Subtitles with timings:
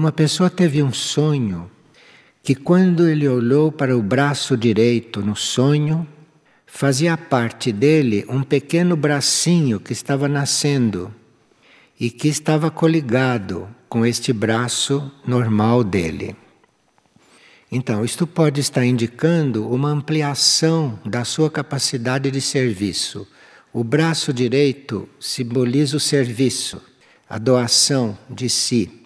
[0.00, 1.70] Uma pessoa teve um sonho
[2.42, 6.08] que, quando ele olhou para o braço direito no sonho,
[6.64, 11.14] fazia parte dele um pequeno bracinho que estava nascendo
[12.00, 16.34] e que estava coligado com este braço normal dele.
[17.70, 23.28] Então, isto pode estar indicando uma ampliação da sua capacidade de serviço.
[23.70, 26.80] O braço direito simboliza o serviço,
[27.28, 28.99] a doação de si.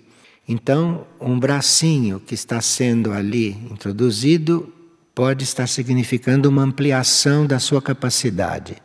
[0.47, 4.73] Então, um bracinho que está sendo ali introduzido
[5.15, 8.77] pode estar significando uma ampliação da sua capacidade,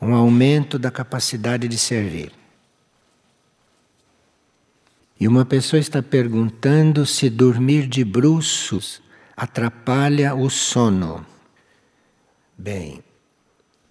[0.00, 2.30] um aumento da capacidade de servir.
[5.18, 9.02] E uma pessoa está perguntando se dormir de bruços
[9.36, 11.26] atrapalha o sono.
[12.56, 13.02] Bem,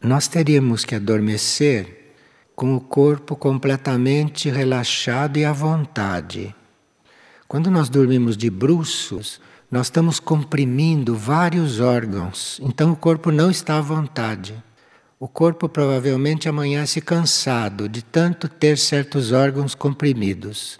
[0.01, 2.13] nós teríamos que adormecer
[2.55, 6.55] com o corpo completamente relaxado e à vontade.
[7.47, 9.39] Quando nós dormimos de bruços,
[9.71, 14.53] nós estamos comprimindo vários órgãos, então o corpo não está à vontade.
[15.17, 20.77] O corpo provavelmente amanhece cansado de tanto ter certos órgãos comprimidos.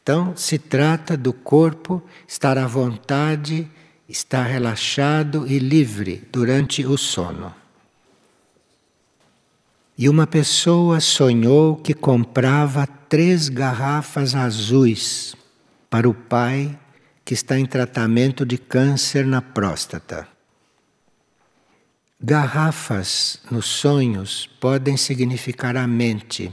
[0.00, 3.68] Então, se trata do corpo estar à vontade,
[4.08, 7.52] estar relaxado e livre durante o sono.
[9.98, 15.35] E uma pessoa sonhou que comprava três garrafas azuis
[15.90, 16.78] para o pai
[17.24, 20.28] que está em tratamento de câncer na próstata.
[22.18, 26.52] Garrafas nos sonhos podem significar a mente.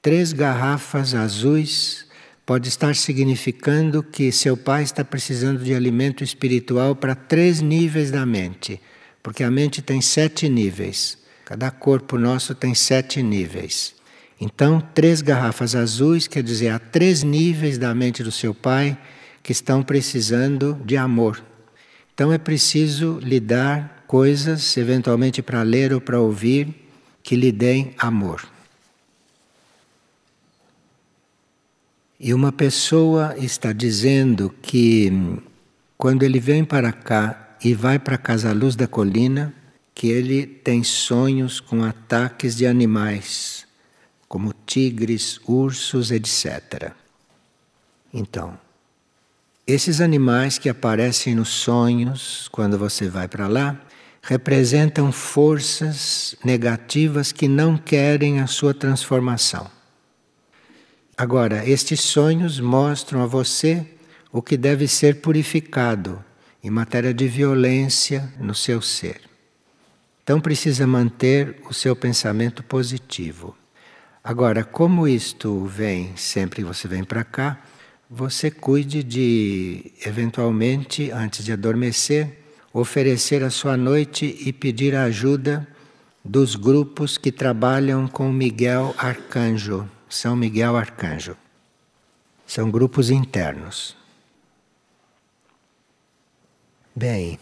[0.00, 2.06] Três garrafas azuis
[2.46, 8.24] pode estar significando que seu pai está precisando de alimento espiritual para três níveis da
[8.24, 8.80] mente,
[9.20, 11.18] porque a mente tem sete níveis.
[11.44, 13.95] Cada corpo nosso tem sete níveis.
[14.40, 18.98] Então, três garrafas azuis quer dizer há três níveis da mente do seu pai
[19.42, 21.42] que estão precisando de amor.
[22.12, 26.74] Então é preciso lhe dar coisas, eventualmente para ler ou para ouvir,
[27.22, 28.42] que lhe deem amor.
[32.18, 35.12] E uma pessoa está dizendo que
[35.96, 39.54] quando ele vem para cá e vai para Casa Luz da Colina,
[39.94, 43.65] que ele tem sonhos com ataques de animais
[44.28, 46.92] como tigres, ursos, etc.
[48.12, 48.58] Então,
[49.66, 53.80] esses animais que aparecem nos sonhos quando você vai para lá
[54.22, 59.70] representam forças negativas que não querem a sua transformação.
[61.16, 63.86] Agora, estes sonhos mostram a você
[64.32, 66.22] o que deve ser purificado
[66.62, 69.20] em matéria de violência no seu ser.
[70.22, 73.56] Então precisa manter o seu pensamento positivo.
[74.26, 77.60] Agora, como isto vem sempre que você vem para cá,
[78.10, 82.36] você cuide de, eventualmente, antes de adormecer,
[82.72, 85.64] oferecer a sua noite e pedir a ajuda
[86.24, 91.36] dos grupos que trabalham com Miguel Arcanjo, São Miguel Arcanjo.
[92.44, 93.96] São grupos internos.
[96.96, 97.38] Bem,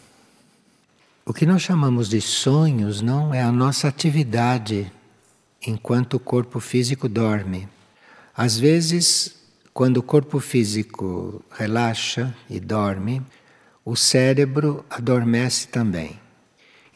[1.25, 4.93] o que nós chamamos de sonhos não é a nossa atividade
[5.67, 7.69] enquanto o corpo físico dorme.
[8.37, 9.37] Às vezes,
[9.73, 13.23] quando o corpo físico relaxa e dorme,
[13.85, 16.19] o cérebro adormece também.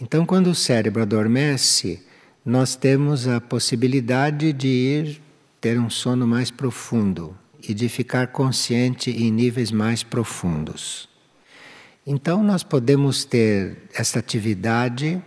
[0.01, 2.03] Então, quando o cérebro adormece,
[2.45, 5.23] nós temos a possibilidade de ir
[5.61, 7.37] ter um sono mais profundo
[7.69, 11.09] e de ficar consciente em níveis mais profundos.
[12.07, 15.23] Então, nós podemos ter essa atividade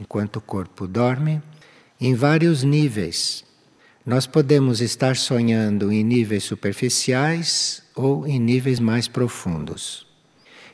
[0.00, 1.40] enquanto o corpo dorme
[2.00, 3.44] em vários níveis.
[4.04, 10.06] Nós podemos estar sonhando em níveis superficiais ou em níveis mais profundos.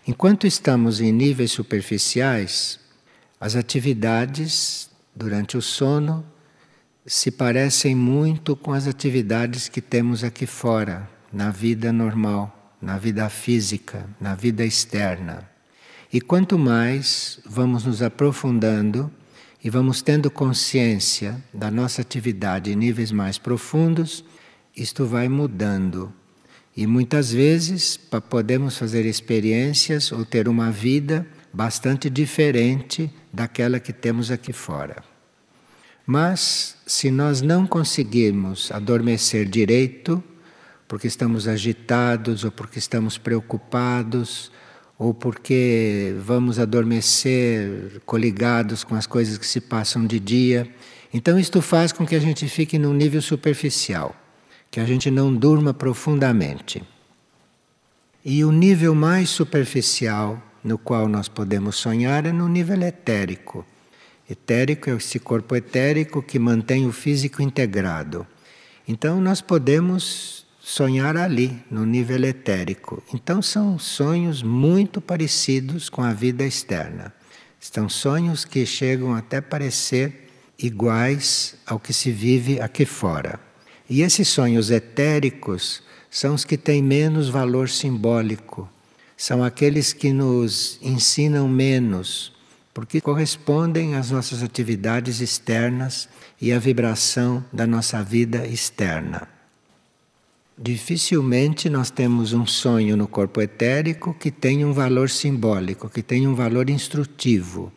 [0.06, 2.80] Enquanto estamos em níveis superficiais,
[3.40, 6.24] as atividades durante o sono
[7.06, 13.28] se parecem muito com as atividades que temos aqui fora, na vida normal, na vida
[13.28, 15.48] física, na vida externa.
[16.12, 19.10] E quanto mais vamos nos aprofundando,
[19.62, 24.24] e vamos tendo consciência da nossa atividade em níveis mais profundos,
[24.76, 26.12] isto vai mudando.
[26.76, 27.96] E muitas vezes
[28.28, 35.04] podemos fazer experiências ou ter uma vida bastante diferente daquela que temos aqui fora.
[36.04, 40.22] Mas se nós não conseguirmos adormecer direito,
[40.88, 44.50] porque estamos agitados ou porque estamos preocupados,
[45.02, 50.72] ou porque vamos adormecer coligados com as coisas que se passam de dia.
[51.12, 54.14] Então, isto faz com que a gente fique num nível superficial,
[54.70, 56.84] que a gente não durma profundamente.
[58.24, 63.66] E o nível mais superficial no qual nós podemos sonhar é no nível etérico.
[64.30, 68.24] Etérico é esse corpo etérico que mantém o físico integrado.
[68.86, 73.02] Então nós podemos sonhar ali, no nível etérico.
[73.12, 77.12] Então são sonhos muito parecidos com a vida externa.
[77.58, 83.40] São sonhos que chegam até parecer iguais ao que se vive aqui fora.
[83.90, 88.68] E esses sonhos etéricos são os que têm menos valor simbólico,
[89.16, 92.32] são aqueles que nos ensinam menos,
[92.72, 96.08] porque correspondem às nossas atividades externas
[96.40, 99.31] e à vibração da nossa vida externa.
[100.64, 106.30] Dificilmente nós temos um sonho no corpo etérico que tenha um valor simbólico, que tenha
[106.30, 107.72] um valor instrutivo.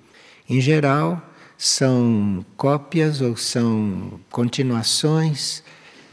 [0.48, 1.20] Em geral,
[1.58, 5.64] são cópias ou são continuações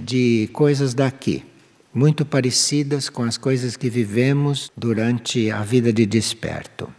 [0.00, 1.44] de coisas daqui,
[1.92, 6.90] muito parecidas com as coisas que vivemos durante a vida de desperto.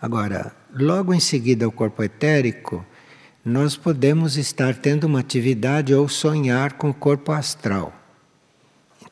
[0.00, 2.82] Agora, logo em seguida ao corpo etérico,
[3.44, 7.92] nós podemos estar tendo uma atividade ou sonhar com o corpo astral.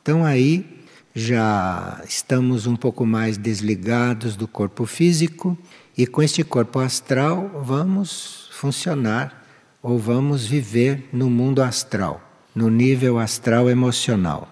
[0.07, 0.65] Então aí
[1.13, 5.57] já estamos um pouco mais desligados do corpo físico
[5.97, 9.45] e com este corpo astral vamos funcionar
[9.83, 12.21] ou vamos viver no mundo astral
[12.55, 14.47] no nível astral emocional.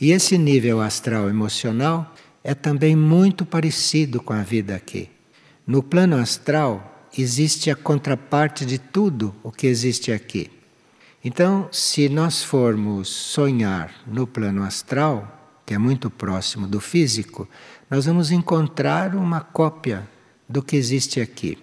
[0.00, 2.14] E esse nível astral emocional
[2.44, 5.10] é também muito parecido com a vida aqui.
[5.66, 10.48] No plano astral existe a contraparte de tudo o que existe aqui.
[11.24, 17.48] Então, se nós formos sonhar no plano astral, que é muito próximo do físico,
[17.90, 20.08] nós vamos encontrar uma cópia
[20.48, 21.58] do que existe aqui.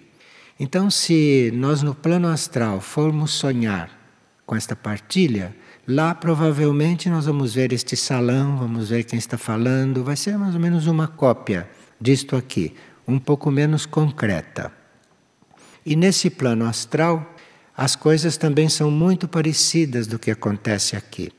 [0.60, 3.90] Então, se nós no plano astral formos sonhar
[4.44, 5.56] com esta partilha,
[5.86, 10.54] lá provavelmente nós vamos ver este salão, vamos ver quem está falando, vai ser mais
[10.54, 11.68] ou menos uma cópia
[12.00, 12.74] disto aqui,
[13.08, 14.70] um pouco menos concreta.
[15.84, 17.35] E nesse plano astral,
[17.76, 21.30] as coisas também são muito parecidas do que acontece aqui.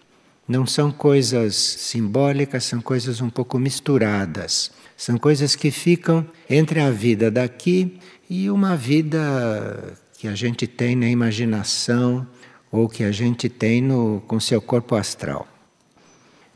[0.47, 4.71] Não são coisas simbólicas, são coisas um pouco misturadas.
[4.95, 7.97] São coisas que ficam entre a vida daqui
[8.29, 12.25] e uma vida que a gente tem na imaginação,
[12.71, 15.47] ou que a gente tem no, com seu corpo astral.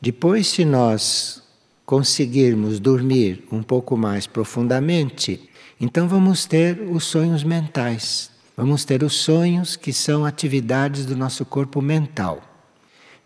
[0.01, 1.43] Depois, se nós
[1.85, 5.49] conseguirmos dormir um pouco mais profundamente,
[5.79, 8.30] então vamos ter os sonhos mentais.
[8.55, 12.41] Vamos ter os sonhos que são atividades do nosso corpo mental.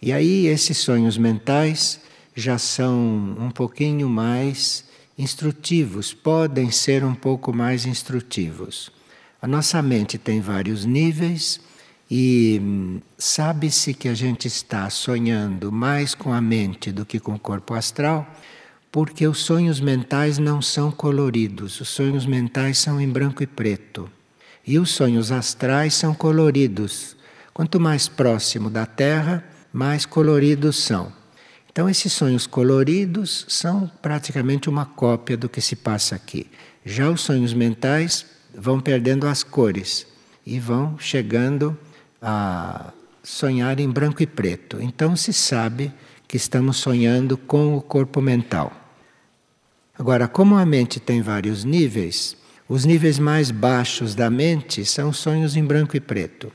[0.02, 2.00] E aí, esses sonhos mentais
[2.36, 4.86] já são um pouquinho mais
[5.18, 8.92] instrutivos, podem ser um pouco mais instrutivos.
[9.42, 11.60] A nossa mente tem vários níveis
[12.10, 17.34] e hum, sabe-se que a gente está sonhando mais com a mente do que com
[17.34, 18.28] o corpo astral,
[18.92, 24.10] porque os sonhos mentais não são coloridos, os sonhos mentais são em branco e preto.
[24.66, 27.16] E os sonhos astrais são coloridos.
[27.54, 31.12] Quanto mais próximo da Terra, mais coloridos são.
[31.72, 36.48] Então, esses sonhos coloridos são praticamente uma cópia do que se passa aqui.
[36.86, 38.26] Já os sonhos mentais
[38.56, 40.08] vão perdendo as cores
[40.46, 41.78] e vão chegando
[42.22, 44.82] a sonhar em branco e preto.
[44.82, 45.92] Então se sabe
[46.28, 48.72] que estamos sonhando com o corpo mental.
[49.98, 55.56] Agora, como a mente tem vários níveis, os níveis mais baixos da mente são sonhos
[55.56, 56.52] em branco e preto.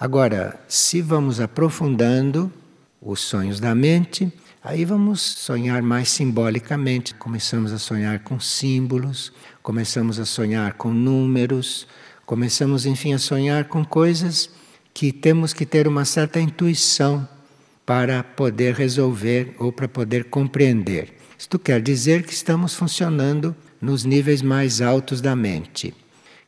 [0.00, 2.50] Agora, se vamos aprofundando
[3.00, 4.32] os sonhos da mente,
[4.62, 7.14] aí vamos sonhar mais simbolicamente.
[7.14, 9.32] Começamos a sonhar com símbolos,
[9.62, 11.86] começamos a sonhar com números,
[12.24, 14.48] começamos, enfim, a sonhar com coisas
[14.94, 17.28] que temos que ter uma certa intuição
[17.84, 21.23] para poder resolver ou para poder compreender.
[21.38, 25.94] Isto quer dizer que estamos funcionando nos níveis mais altos da mente,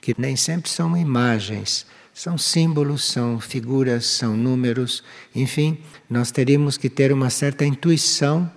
[0.01, 5.03] que nem sempre são imagens, são símbolos, são figuras, são números,
[5.35, 5.79] enfim,
[6.09, 8.51] nós teríamos que ter uma certa intuição,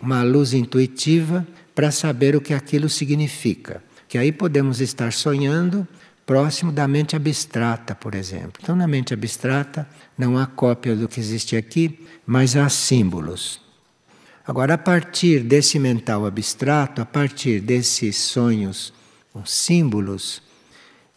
[0.00, 3.82] uma luz intuitiva para saber o que aquilo significa.
[4.08, 5.86] Que aí podemos estar sonhando
[6.24, 8.52] próximo da mente abstrata, por exemplo.
[8.62, 13.69] Então, na mente abstrata, não há cópia do que existe aqui, mas há símbolos.
[14.46, 18.92] Agora, a partir desse mental abstrato, a partir desses sonhos
[19.32, 20.42] com símbolos,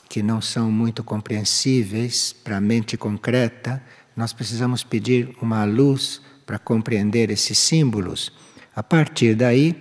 [0.10, 3.82] que não são muito compreensíveis para a mente concreta,
[4.16, 8.32] nós precisamos pedir uma luz para compreender esses símbolos.
[8.76, 9.76] A partir daí,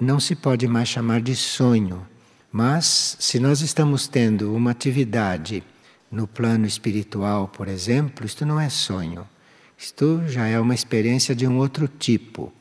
[0.00, 2.06] não se pode mais chamar de sonho,
[2.50, 5.62] mas, se nós estamos tendo uma atividade
[6.10, 9.26] no plano espiritual, por exemplo, isto não é sonho.
[9.78, 12.52] Isto já é uma experiência de um outro tipo.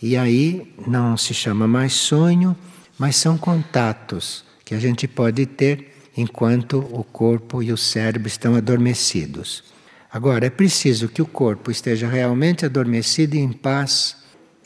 [0.00, 2.56] E aí não se chama mais sonho,
[2.98, 8.54] mas são contatos que a gente pode ter enquanto o corpo e o cérebro estão
[8.54, 9.64] adormecidos.
[10.10, 14.16] Agora, é preciso que o corpo esteja realmente adormecido e em paz,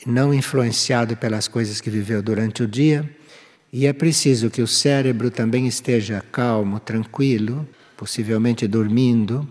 [0.05, 3.09] não influenciado pelas coisas que viveu durante o dia,
[3.71, 9.47] e é preciso que o cérebro também esteja calmo, tranquilo, possivelmente dormindo,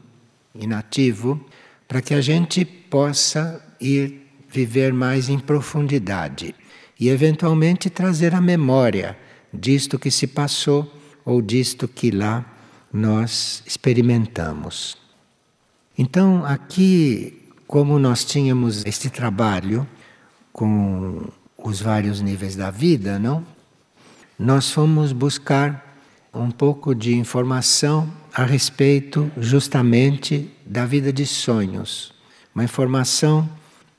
[0.54, 1.40] inativo,
[1.86, 6.54] para que a gente possa ir viver mais em profundidade
[6.98, 9.16] e eventualmente trazer a memória
[9.52, 10.92] disto que se passou
[11.24, 12.44] ou disto que lá
[12.92, 14.98] nós experimentamos.
[15.96, 19.86] Então, aqui, como nós tínhamos este trabalho
[20.52, 23.44] com os vários níveis da vida, não?
[24.38, 25.98] Nós fomos buscar
[26.32, 32.12] um pouco de informação a respeito justamente da vida de sonhos.
[32.54, 33.48] Uma informação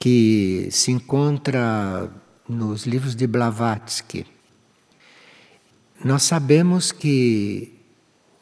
[0.02, 2.10] que se encontra
[2.50, 4.26] nos livros de Blavatsky.
[6.04, 7.80] Nós sabemos que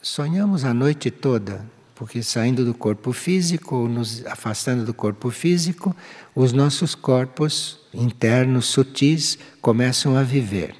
[0.01, 5.93] sonhamos a noite toda, porque saindo do corpo físico ou nos afastando do corpo físico,
[6.33, 10.73] os nossos corpos internos sutis começam a viver.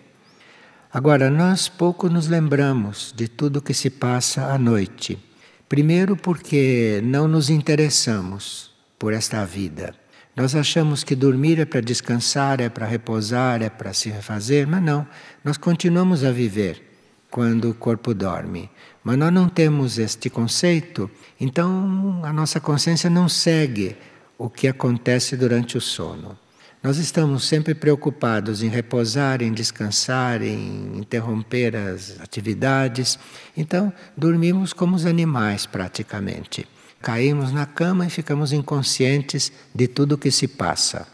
[0.93, 5.19] Agora, nós pouco nos lembramos de tudo que se passa à noite.
[5.67, 9.98] Primeiro, porque não nos interessamos por esta vida.
[10.39, 14.81] Nós achamos que dormir é para descansar, é para repousar, é para se refazer, mas
[14.81, 15.05] não.
[15.43, 16.81] Nós continuamos a viver
[17.29, 18.69] quando o corpo dorme.
[19.03, 23.97] Mas nós não temos este conceito, então a nossa consciência não segue
[24.37, 26.39] o que acontece durante o sono.
[26.81, 33.19] Nós estamos sempre preocupados em repousar, em descansar, em interromper as atividades.
[33.57, 36.65] Então, dormimos como os animais praticamente.
[37.01, 41.07] Caímos na cama e ficamos inconscientes de tudo o que se passa.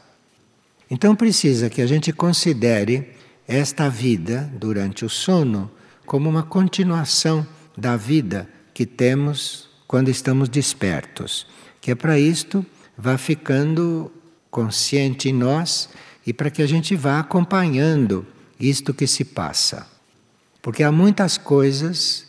[0.89, 3.15] Então, precisa que a gente considere
[3.47, 5.71] esta vida durante o sono
[6.05, 7.45] como uma continuação
[7.77, 11.47] da vida que temos quando estamos despertos.
[11.81, 12.65] Que é para isto
[12.97, 14.11] vá ficando
[14.49, 15.89] consciente em nós
[16.25, 18.25] e para que a gente vá acompanhando
[18.59, 19.87] isto que se passa.
[20.61, 22.24] Porque há muitas coisas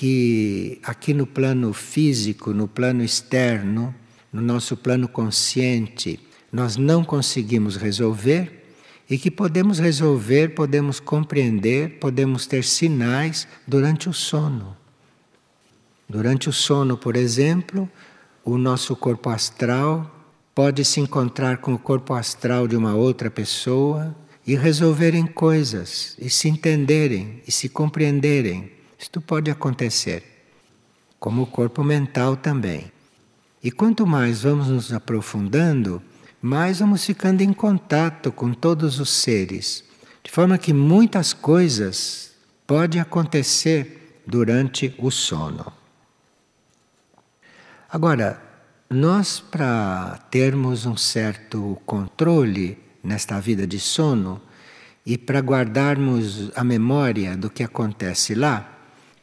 [0.00, 3.94] que aqui no plano físico, no plano externo,
[4.32, 6.18] no nosso plano consciente,
[6.50, 8.64] nós não conseguimos resolver
[9.10, 14.74] e que podemos resolver, podemos compreender, podemos ter sinais durante o sono.
[16.08, 17.86] Durante o sono, por exemplo,
[18.42, 20.10] o nosso corpo astral
[20.54, 24.16] pode se encontrar com o corpo astral de uma outra pessoa
[24.46, 28.79] e resolverem coisas, e se entenderem, e se compreenderem.
[29.00, 30.22] Isto pode acontecer,
[31.18, 32.92] como o corpo mental também.
[33.62, 36.02] E quanto mais vamos nos aprofundando,
[36.40, 39.82] mais vamos ficando em contato com todos os seres,
[40.22, 42.32] de forma que muitas coisas
[42.66, 45.72] podem acontecer durante o sono.
[47.88, 48.40] Agora,
[48.90, 54.42] nós, para termos um certo controle nesta vida de sono
[55.06, 58.69] e para guardarmos a memória do que acontece lá,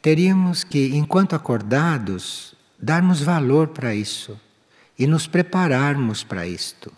[0.08, 4.40] teríamos que, enquanto acordados, darmos valor para isso
[4.98, 6.94] e nos prepararmos para isto.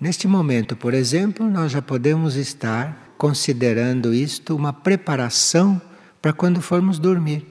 [0.00, 5.78] Neste momento, por exemplo, nós já podemos estar considerando isto uma preparação
[6.22, 7.46] para quando formos dormir.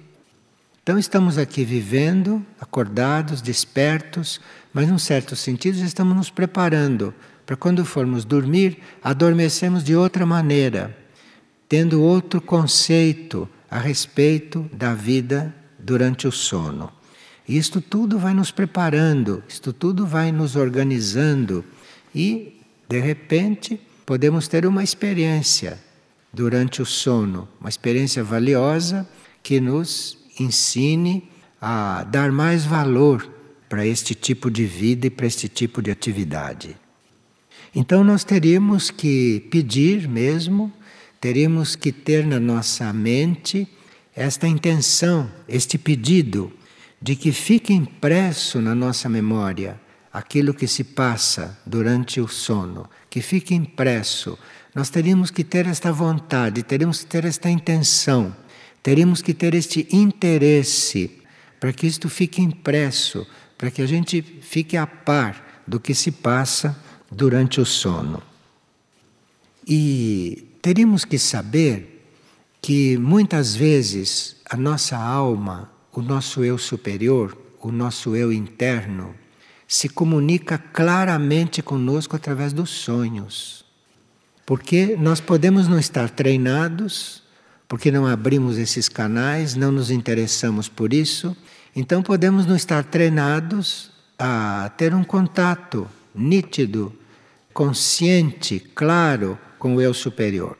[0.81, 4.41] Então, estamos aqui vivendo, acordados, despertos,
[4.73, 7.13] mas, num certo sentido, estamos nos preparando
[7.45, 10.97] para quando formos dormir, adormecemos de outra maneira,
[11.69, 16.91] tendo outro conceito a respeito da vida durante o sono.
[17.47, 21.63] E isto tudo vai nos preparando, isto tudo vai nos organizando
[22.13, 22.59] e,
[22.89, 25.79] de repente, podemos ter uma experiência
[26.33, 29.07] durante o sono, uma experiência valiosa
[29.41, 31.29] que nos ensine
[31.61, 33.27] a dar mais valor
[33.69, 36.75] para este tipo de vida e para este tipo de atividade.
[37.75, 40.71] Então nós teríamos que pedir mesmo,
[41.19, 43.67] teríamos que ter na nossa mente
[44.15, 46.51] esta intenção, este pedido
[47.01, 49.79] de que fique impresso na nossa memória
[50.11, 54.37] aquilo que se passa durante o sono, que fique impresso.
[54.73, 58.35] Nós teríamos que ter esta vontade, teríamos que ter esta intenção,
[58.81, 61.21] teríamos que ter este interesse
[61.59, 66.11] para que isto fique impresso, para que a gente fique a par do que se
[66.11, 66.75] passa
[67.11, 68.21] durante o sono.
[69.67, 72.03] E teríamos que saber
[72.61, 79.15] que muitas vezes a nossa alma, o nosso eu superior, o nosso eu interno,
[79.65, 83.63] se comunica claramente conosco através dos sonhos.
[84.45, 87.23] Porque nós podemos não estar treinados,
[87.65, 91.33] porque não abrimos esses canais, não nos interessamos por isso,
[91.73, 96.93] então podemos não estar treinados a ter um contato nítido,
[97.53, 100.57] consciente, claro com o eu superior.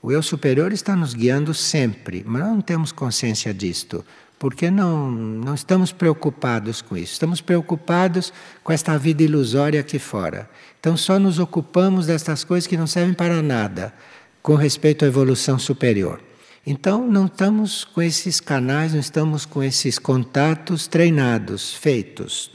[0.00, 4.04] O eu superior está nos guiando sempre, mas nós não temos consciência disto,
[4.38, 7.14] porque não, não estamos preocupados com isso.
[7.14, 10.48] Estamos preocupados com esta vida ilusória aqui fora.
[10.78, 13.92] Então só nos ocupamos destas coisas que não servem para nada
[14.40, 16.20] com respeito à evolução superior.
[16.64, 22.52] Então não estamos com esses canais, não estamos com esses contatos treinados, feitos.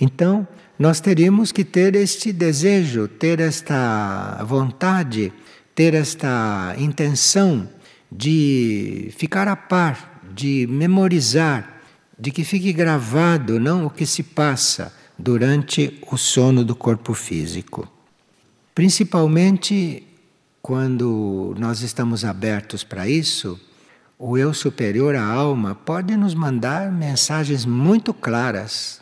[0.00, 5.32] Então, nós teríamos que ter este desejo, ter esta vontade,
[5.74, 7.68] ter esta intenção
[8.10, 11.80] de ficar a par, de memorizar,
[12.16, 17.88] de que fique gravado não o que se passa durante o sono do corpo físico.
[18.72, 20.04] Principalmente
[20.62, 23.58] quando nós estamos abertos para isso,
[24.16, 29.00] o eu superior, a alma, pode nos mandar mensagens muito claras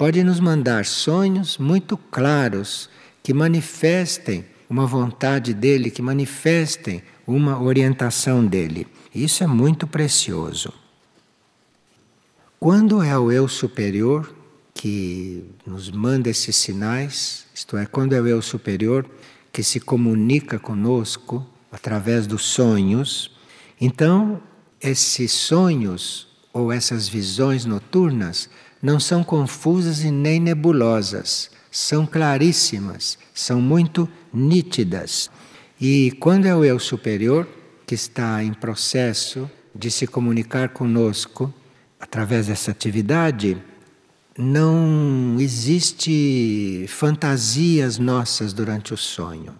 [0.00, 2.88] pode nos mandar sonhos muito claros
[3.22, 8.86] que manifestem uma vontade dele, que manifestem uma orientação dele.
[9.14, 10.72] Isso é muito precioso.
[12.58, 14.34] Quando é o eu superior
[14.72, 19.04] que nos manda esses sinais, isto é, quando é o eu superior
[19.52, 23.36] que se comunica conosco através dos sonhos,
[23.78, 24.42] então
[24.80, 28.48] esses sonhos ou essas visões noturnas
[28.82, 35.30] não são confusas e nem nebulosas, são claríssimas, são muito nítidas.
[35.80, 37.46] E quando é o eu superior,
[37.86, 41.52] que está em processo de se comunicar conosco
[41.98, 43.56] através dessa atividade,
[44.36, 49.54] não existe fantasias nossas durante o sonho.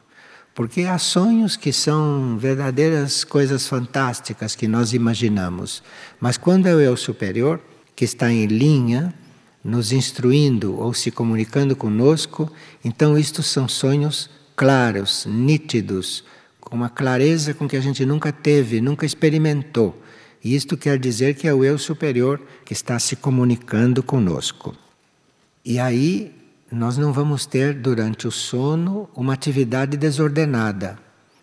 [0.54, 5.82] Porque há sonhos que são verdadeiras coisas fantásticas que nós imaginamos.
[6.18, 7.60] Mas quando é o eu superior,
[8.00, 9.12] que está em linha,
[9.62, 12.50] nos instruindo ou se comunicando conosco,
[12.82, 16.24] então isto são sonhos claros, nítidos,
[16.58, 20.02] com uma clareza com que a gente nunca teve, nunca experimentou.
[20.42, 24.74] E isto quer dizer que é o eu superior que está se comunicando conosco.
[25.62, 26.34] E aí
[26.72, 30.98] nós não vamos ter durante o sono uma atividade desordenada.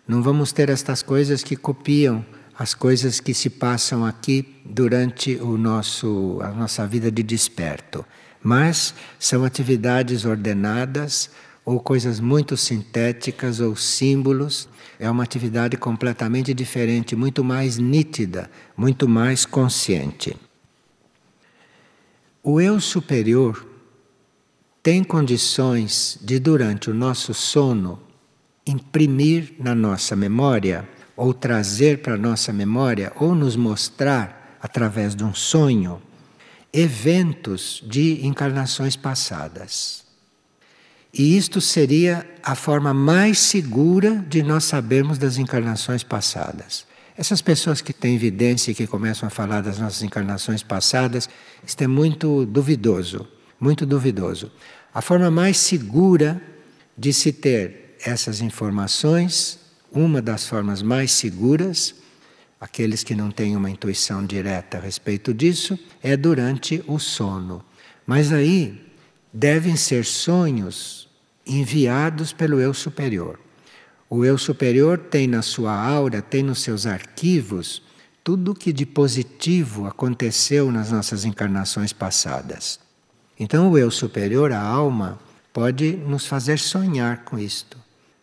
[0.08, 2.26] Não vamos ter estas coisas que copiam
[2.58, 8.04] as coisas que se passam aqui durante o nosso, a nossa vida de desperto.
[8.42, 11.30] Mas são atividades ordenadas
[11.64, 14.68] ou coisas muito sintéticas ou símbolos.
[14.98, 20.36] É uma atividade completamente diferente, muito mais nítida, muito mais consciente.
[22.42, 23.64] O eu superior
[24.82, 28.00] tem condições de, durante o nosso sono,
[28.66, 35.24] imprimir na nossa memória ou trazer para a nossa memória, ou nos mostrar através de
[35.24, 36.00] um sonho,
[36.72, 40.04] eventos de encarnações passadas.
[41.12, 46.86] E isto seria a forma mais segura de nós sabermos das encarnações passadas.
[47.16, 51.28] Essas pessoas que têm evidência e que começam a falar das nossas encarnações passadas,
[51.66, 53.26] isto é muito duvidoso,
[53.58, 54.52] muito duvidoso.
[54.94, 56.40] A forma mais segura
[56.96, 61.94] de se ter essas informações uma das formas mais seguras,
[62.60, 67.64] aqueles que não têm uma intuição direta a respeito disso, é durante o sono.
[68.06, 68.86] Mas aí
[69.32, 71.08] devem ser sonhos
[71.46, 73.38] enviados pelo eu superior.
[74.10, 77.82] O eu superior tem na sua aura, tem nos seus arquivos,
[78.24, 82.80] tudo o que de positivo aconteceu nas nossas encarnações passadas.
[83.38, 85.18] Então, o eu superior, a alma,
[85.52, 87.78] pode nos fazer sonhar com isto,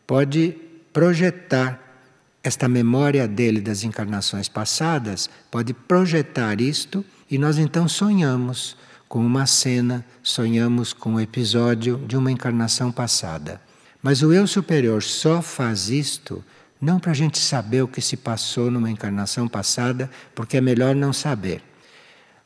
[0.05, 0.55] pode
[0.95, 1.77] projetar
[2.41, 8.77] esta memória dele das encarnações passadas, pode projetar isto e nós então sonhamos
[9.09, 13.59] com uma cena, sonhamos com um episódio de uma encarnação passada.
[14.01, 16.41] Mas o eu superior só faz isto
[16.79, 20.95] não para a gente saber o que se passou numa encarnação passada, porque é melhor
[20.95, 21.61] não saber.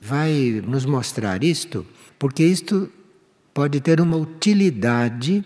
[0.01, 1.85] Vai nos mostrar isto
[2.17, 2.91] porque isto
[3.53, 5.45] pode ter uma utilidade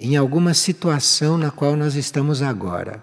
[0.00, 3.02] em alguma situação na qual nós estamos agora.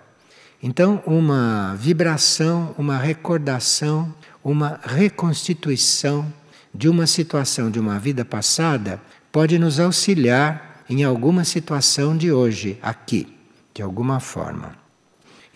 [0.62, 6.32] Então, uma vibração, uma recordação, uma reconstituição
[6.74, 12.80] de uma situação de uma vida passada pode nos auxiliar em alguma situação de hoje,
[12.82, 13.28] aqui,
[13.74, 14.76] de alguma forma.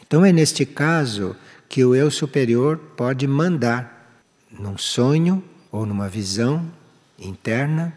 [0.02, 1.36] Então, é neste caso
[1.68, 4.18] que o eu superior pode mandar,
[4.52, 6.66] num sonho ou numa visão
[7.18, 7.94] interna,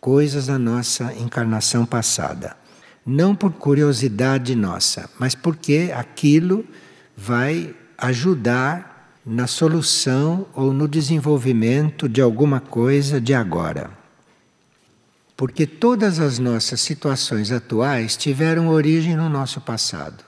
[0.00, 2.56] coisas da nossa encarnação passada.
[3.04, 6.64] Não por curiosidade nossa, mas porque aquilo
[7.16, 13.90] vai ajudar na solução ou no desenvolvimento de alguma coisa de agora.
[15.36, 20.24] Porque todas as nossas situações atuais tiveram origem no nosso passado.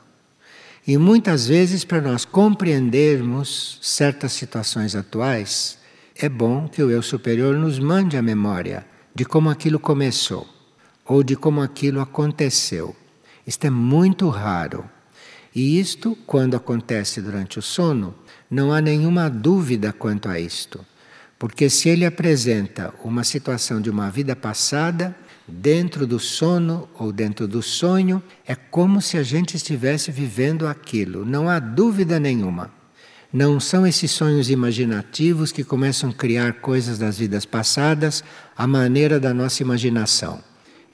[0.86, 5.78] E muitas vezes, para nós compreendermos certas situações atuais,
[6.16, 10.53] é bom que o eu superior nos mande a memória de como aquilo começou
[11.06, 12.94] ou de como aquilo aconteceu.
[13.46, 14.84] Isto é muito raro.
[15.54, 18.14] E isto, quando acontece durante o sono,
[18.50, 20.84] não há nenhuma dúvida quanto a isto.
[21.38, 25.14] Porque se ele apresenta uma situação de uma vida passada,
[25.46, 31.24] dentro do sono ou dentro do sonho, é como se a gente estivesse vivendo aquilo,
[31.24, 32.70] não há dúvida nenhuma.
[33.32, 38.22] Não são esses sonhos imaginativos que começam a criar coisas das vidas passadas
[38.56, 40.40] à maneira da nossa imaginação.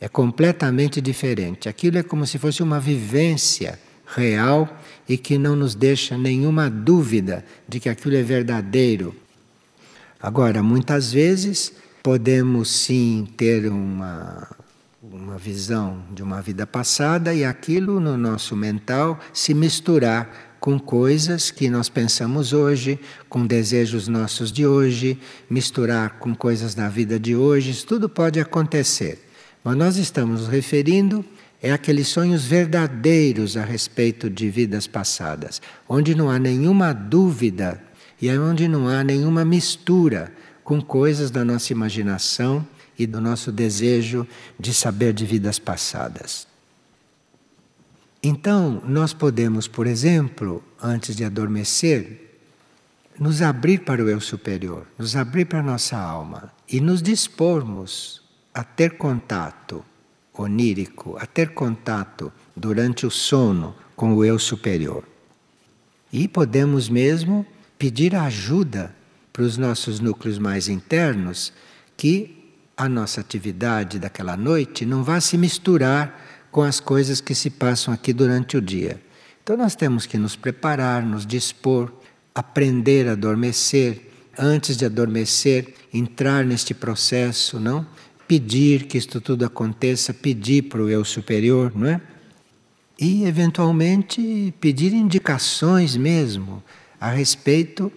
[0.01, 1.69] É completamente diferente.
[1.69, 4.69] Aquilo é como se fosse uma vivência real
[5.09, 9.15] e que não nos deixa nenhuma dúvida de que aquilo é verdadeiro.
[10.21, 14.49] Agora, muitas vezes podemos sim ter uma,
[15.03, 21.51] uma visão de uma vida passada e aquilo no nosso mental se misturar com coisas
[21.51, 27.35] que nós pensamos hoje, com desejos nossos de hoje, misturar com coisas da vida de
[27.35, 29.30] hoje, isso tudo pode acontecer.
[29.63, 31.25] Mas nós estamos nos referindo
[31.63, 37.83] é aqueles sonhos verdadeiros a respeito de vidas passadas, onde não há nenhuma dúvida
[38.21, 40.33] e é onde não há nenhuma mistura
[40.65, 42.67] com coisas da nossa imaginação
[42.99, 44.27] e do nosso desejo
[44.59, 46.47] de saber de vidas passadas.
[48.23, 52.39] Então, nós podemos, por exemplo, antes de adormecer,
[53.19, 58.20] nos abrir para o eu superior, nos abrir para a nossa alma e nos dispormos
[58.55, 59.85] a ter contato
[60.33, 65.05] onírico, a ter contato durante o sono com o eu superior.
[66.13, 67.47] E podemos mesmo
[67.79, 68.95] pedir ajuda
[69.33, 71.53] para os nossos núcleos mais internos
[71.97, 72.37] que
[72.77, 77.93] a nossa atividade daquela noite não vá se misturar com as coisas que se passam
[77.93, 79.01] aqui durante o dia.
[79.43, 81.93] Então nós temos que nos preparar, nos dispor,
[82.35, 87.87] aprender a adormecer, antes de adormecer, entrar neste processo, não?
[88.31, 92.01] Pedir que isto tudo aconteça, pedir para o eu superior, não é?
[92.97, 96.63] E, eventualmente, pedir indicações mesmo
[97.01, 97.93] a respeito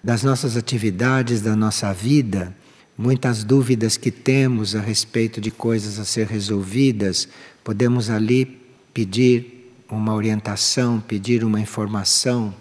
[0.00, 2.54] das nossas atividades, da nossa vida,
[2.96, 7.26] muitas dúvidas que temos a respeito de coisas a ser resolvidas,
[7.64, 8.60] podemos ali
[8.94, 12.54] pedir uma orientação, pedir uma informação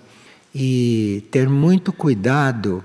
[0.55, 2.83] e ter muito cuidado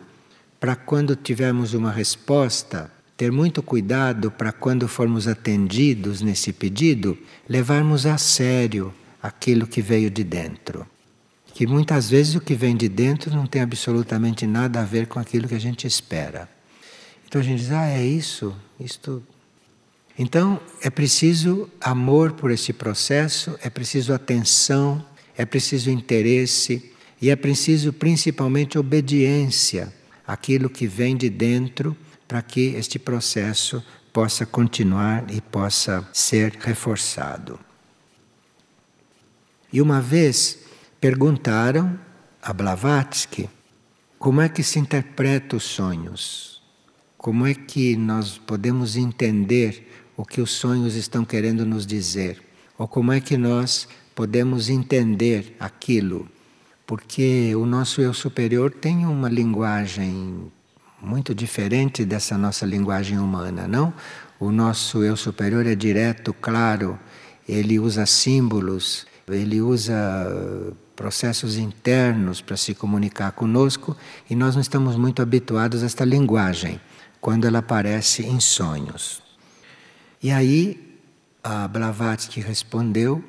[0.61, 7.17] para quando tivermos uma resposta ter muito cuidado para quando formos atendidos nesse pedido,
[7.49, 10.87] levarmos a sério aquilo que veio de dentro.
[11.55, 15.19] Que muitas vezes o que vem de dentro não tem absolutamente nada a ver com
[15.19, 16.49] aquilo que a gente espera.
[17.27, 19.23] Então a gente diz: ah, é isso, isto.
[20.19, 25.03] Então é preciso amor por esse processo, é preciso atenção,
[25.37, 29.93] é preciso interesse e é preciso principalmente obediência
[30.27, 37.59] àquilo que vem de dentro para que este processo possa continuar e possa ser reforçado.
[39.73, 40.59] E uma vez
[41.01, 41.99] perguntaram
[42.41, 43.49] a Blavatsky
[44.19, 46.63] como é que se interpreta os sonhos,
[47.19, 49.87] como é que nós podemos entender
[50.17, 52.43] o que os sonhos estão querendo nos dizer,
[52.79, 56.27] ou como é que nós podemos entender aquilo,
[56.87, 60.51] porque o nosso eu superior tem uma linguagem
[61.07, 63.95] muito diferente dessa nossa linguagem humana, não?
[64.41, 66.99] O nosso eu superior é direto, claro,
[67.49, 69.95] ele usa símbolos, ele usa
[70.97, 73.97] processos internos para se comunicar conosco
[74.29, 76.81] e nós não estamos muito habituados a esta linguagem
[77.21, 79.23] quando ela aparece em sonhos.
[80.23, 80.99] E aí
[81.43, 83.23] a Blavatsky respondeu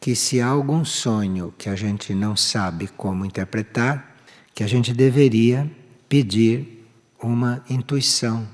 [0.00, 4.16] que se há algum sonho que a gente não sabe como interpretar,
[4.54, 5.70] que a gente deveria
[6.08, 6.71] pedir
[7.22, 8.46] uma intuição,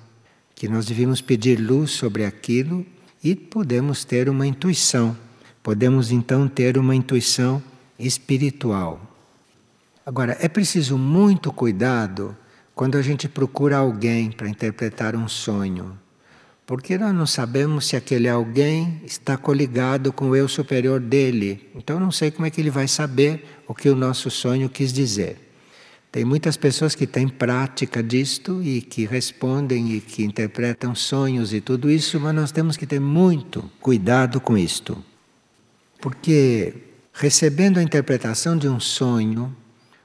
[0.54, 2.84] que nós devíamos pedir luz sobre aquilo
[3.22, 5.16] e podemos ter uma intuição.
[5.62, 7.62] Podemos então ter uma intuição
[7.98, 9.00] espiritual.
[10.04, 12.36] Agora, é preciso muito cuidado
[12.74, 15.98] quando a gente procura alguém para interpretar um sonho,
[16.64, 21.68] porque nós não sabemos se aquele alguém está coligado com o eu superior dele.
[21.74, 24.92] Então, não sei como é que ele vai saber o que o nosso sonho quis
[24.92, 25.47] dizer.
[26.10, 31.60] Tem muitas pessoas que têm prática disto e que respondem e que interpretam sonhos e
[31.60, 35.04] tudo isso, mas nós temos que ter muito cuidado com isto.
[36.00, 36.74] Porque
[37.12, 39.54] recebendo a interpretação de um sonho,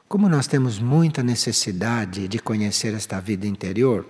[0.10, 4.06] como nós temos muita necessidade de conhecer esta vida interior,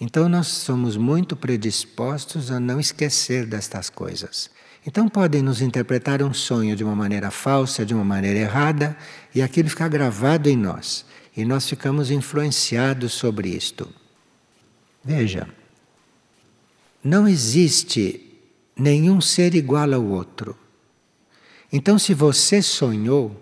[0.00, 4.50] então nós somos muito predispostos a não esquecer destas coisas.
[4.86, 8.96] Então podem nos interpretar um sonho de uma maneira falsa, de uma maneira errada,
[9.34, 11.04] e aquilo fica gravado em nós.
[11.36, 13.88] E nós ficamos influenciados sobre isto.
[15.04, 15.48] Veja,
[17.04, 18.26] não existe
[18.76, 20.56] nenhum ser igual ao outro.
[21.72, 23.40] Então, se você sonhou,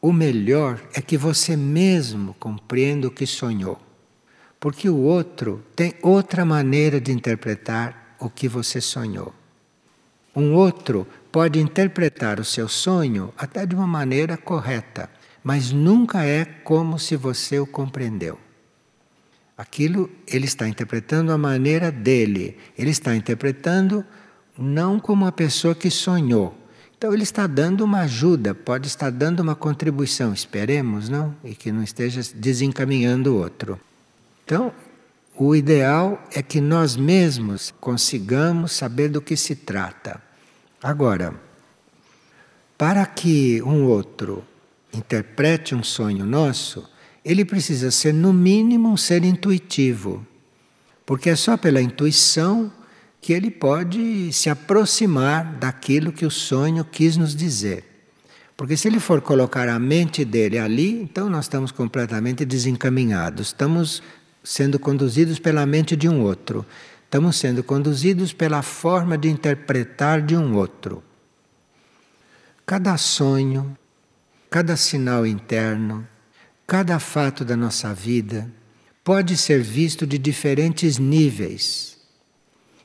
[0.00, 3.80] o melhor é que você mesmo compreenda o que sonhou.
[4.60, 9.32] Porque o outro tem outra maneira de interpretar o que você sonhou.
[10.34, 15.10] Um outro pode interpretar o seu sonho até de uma maneira correta,
[15.48, 18.38] mas nunca é como se você o compreendeu.
[19.56, 24.04] Aquilo ele está interpretando a maneira dele, ele está interpretando
[24.58, 26.54] não como a pessoa que sonhou.
[26.98, 31.34] Então ele está dando uma ajuda, pode estar dando uma contribuição, esperemos, não?
[31.42, 33.80] E que não esteja desencaminhando o outro.
[34.44, 34.70] Então,
[35.34, 40.20] o ideal é que nós mesmos consigamos saber do que se trata.
[40.82, 41.34] Agora,
[42.76, 44.44] para que um outro
[44.92, 46.88] interprete um sonho nosso,
[47.24, 50.26] ele precisa ser, no mínimo, um ser intuitivo.
[51.04, 52.72] Porque é só pela intuição
[53.20, 57.84] que ele pode se aproximar daquilo que o sonho quis nos dizer.
[58.56, 63.48] Porque se ele for colocar a mente dele ali, então nós estamos completamente desencaminhados.
[63.48, 64.02] Estamos
[64.42, 66.66] sendo conduzidos pela mente de um outro.
[67.04, 71.02] Estamos sendo conduzidos pela forma de interpretar de um outro.
[72.66, 73.76] Cada sonho,
[74.50, 76.06] cada sinal interno,
[76.66, 78.50] cada fato da nossa vida
[79.04, 81.98] pode ser visto de diferentes níveis.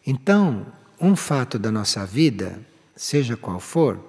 [0.05, 0.65] Então,
[0.99, 2.59] um fato da nossa vida,
[2.95, 3.99] seja qual for,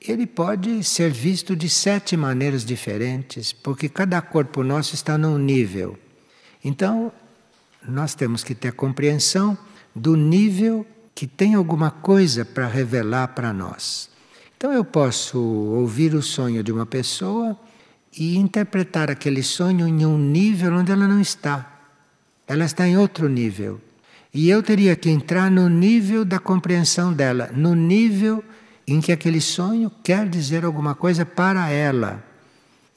[0.00, 5.98] ele pode ser visto de sete maneiras diferentes, porque cada corpo nosso está num nível.
[6.64, 7.12] Então,
[7.86, 9.56] nós temos que ter compreensão
[9.94, 14.08] do nível que tem alguma coisa para revelar para nós.
[14.60, 17.58] Então, eu posso ouvir o sonho de uma pessoa
[18.14, 21.80] e interpretar aquele sonho em um nível onde ela não está.
[22.46, 23.80] Ela está em outro nível.
[24.34, 28.44] E eu teria que entrar no nível da compreensão dela, no nível
[28.86, 32.22] em que aquele sonho quer dizer alguma coisa para ela,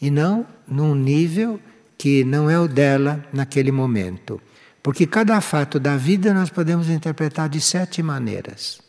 [0.01, 1.61] e não num nível
[1.97, 4.41] que não é o dela naquele momento.
[4.83, 8.82] Porque cada fato da vida nós podemos interpretar de sete maneiras.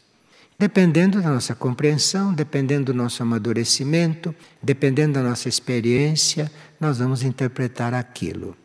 [0.59, 7.93] Dependendo da nossa compreensão, dependendo do nosso amadurecimento, dependendo da nossa experiência, nós vamos interpretar
[7.93, 8.57] aquilo.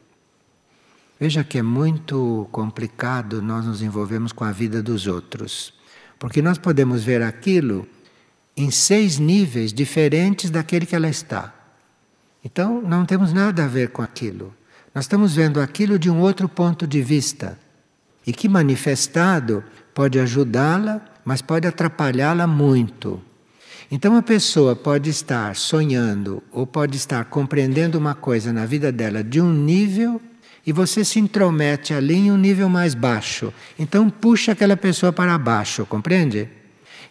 [1.20, 5.74] Veja que é muito complicado nós nos envolvemos com a vida dos outros,
[6.18, 7.88] porque nós podemos ver aquilo
[8.56, 11.54] em seis níveis diferentes daquele que ela está.
[12.44, 14.54] Então, não temos nada a ver com aquilo.
[14.94, 17.58] Nós estamos vendo aquilo de um outro ponto de vista.
[18.26, 19.64] E que manifestado
[20.00, 23.22] pode ajudá-la, mas pode atrapalhá-la muito.
[23.92, 29.22] Então, a pessoa pode estar sonhando ou pode estar compreendendo uma coisa na vida dela
[29.22, 30.22] de um nível
[30.66, 33.54] e você se intromete ali em um nível mais baixo.
[33.78, 36.48] Então puxa aquela pessoa para baixo, compreende?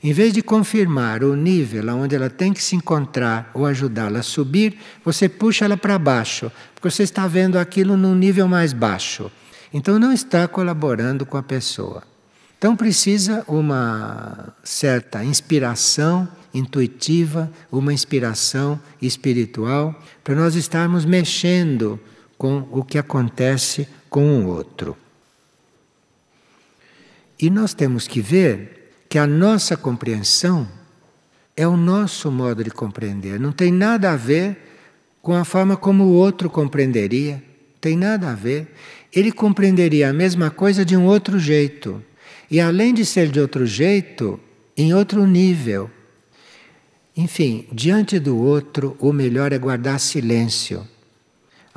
[0.02, 4.22] Em vez de confirmar o nível onde ela tem que se encontrar ou ajudá-la a
[4.22, 9.30] subir, você puxa ela para baixo, porque você está vendo aquilo num nível mais baixo.
[9.74, 12.02] Então não está colaborando com a pessoa.
[12.58, 19.94] Então precisa uma certa inspiração intuitiva, uma inspiração espiritual,
[20.24, 22.00] para nós estarmos mexendo
[22.36, 24.96] com o que acontece com o outro.
[27.40, 30.66] E nós temos que ver que a nossa compreensão
[31.56, 34.56] é o nosso modo de compreender, não tem nada a ver
[35.22, 37.42] com a forma como o outro compreenderia,
[37.80, 38.74] tem nada a ver.
[39.12, 42.02] Ele compreenderia a mesma coisa de um outro jeito.
[42.50, 44.40] E além de ser de outro jeito,
[44.76, 45.90] em outro nível.
[47.16, 50.86] Enfim, diante do outro, o melhor é guardar silêncio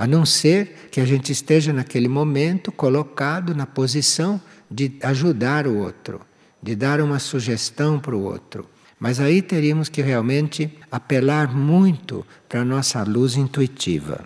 [0.02, 5.78] a não ser que a gente esteja naquele momento colocado na posição de ajudar o
[5.78, 6.22] outro,
[6.60, 8.68] de dar uma sugestão para o outro.
[9.00, 14.26] Mas aí teríamos que realmente apelar muito para a nossa luz intuitiva.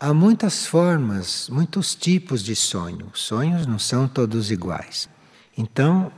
[0.00, 3.10] Há muitas formas, muitos tipos de sonho.
[3.14, 5.08] Sonhos não são todos iguais.
[5.56, 6.12] Então,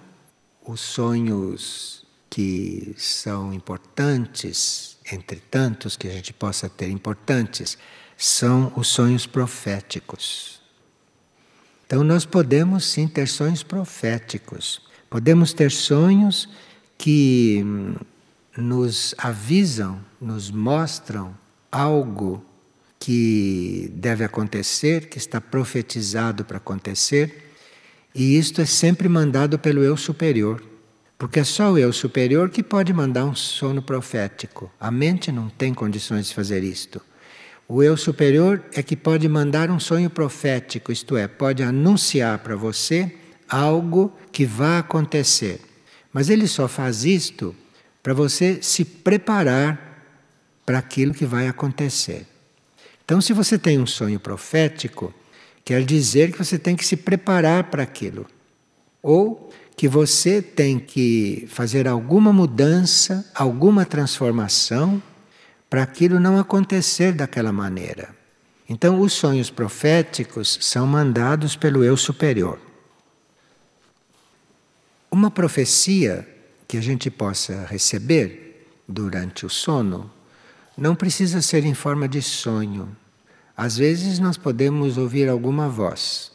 [0.66, 7.76] os sonhos que são importantes entre tantos que a gente possa ter importantes,
[8.16, 10.60] são os sonhos proféticos.
[11.86, 14.80] Então, nós podemos sim ter sonhos proféticos.
[15.08, 16.48] Podemos ter sonhos
[16.96, 17.94] que hum,
[18.56, 21.34] nos avisam, nos mostram
[21.72, 22.44] algo
[23.00, 27.50] que deve acontecer, que está profetizado para acontecer,
[28.14, 30.62] e isto é sempre mandado pelo eu superior.
[31.16, 34.70] Porque é só o eu superior que pode mandar um sono profético.
[34.78, 37.00] A mente não tem condições de fazer isto.
[37.66, 42.56] O eu superior é que pode mandar um sonho profético, isto é, pode anunciar para
[42.56, 43.14] você
[43.48, 45.60] algo que vai acontecer.
[46.12, 47.54] Mas ele só faz isto
[48.02, 50.04] para você se preparar
[50.66, 52.29] para aquilo que vai acontecer.
[53.10, 55.12] Então, se você tem um sonho profético,
[55.64, 58.24] quer dizer que você tem que se preparar para aquilo.
[59.02, 65.02] Ou que você tem que fazer alguma mudança, alguma transformação,
[65.68, 68.14] para aquilo não acontecer daquela maneira.
[68.68, 72.60] Então, os sonhos proféticos são mandados pelo eu superior.
[75.10, 76.24] Uma profecia
[76.68, 80.08] que a gente possa receber durante o sono
[80.78, 82.96] não precisa ser em forma de sonho.
[83.56, 86.30] Às vezes nós podemos ouvir alguma voz.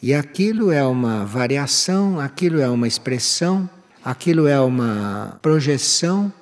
[0.00, 3.68] E aquilo é uma variação, aquilo é uma expressão,
[4.04, 6.32] aquilo é uma projeção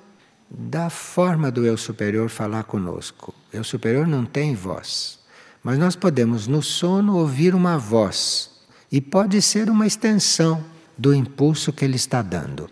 [0.50, 3.34] da forma do eu superior falar conosco.
[3.52, 5.18] Eu superior não tem voz,
[5.62, 8.50] mas nós podemos no sono ouvir uma voz
[8.92, 10.62] e pode ser uma extensão
[10.96, 12.70] do impulso que ele está dando.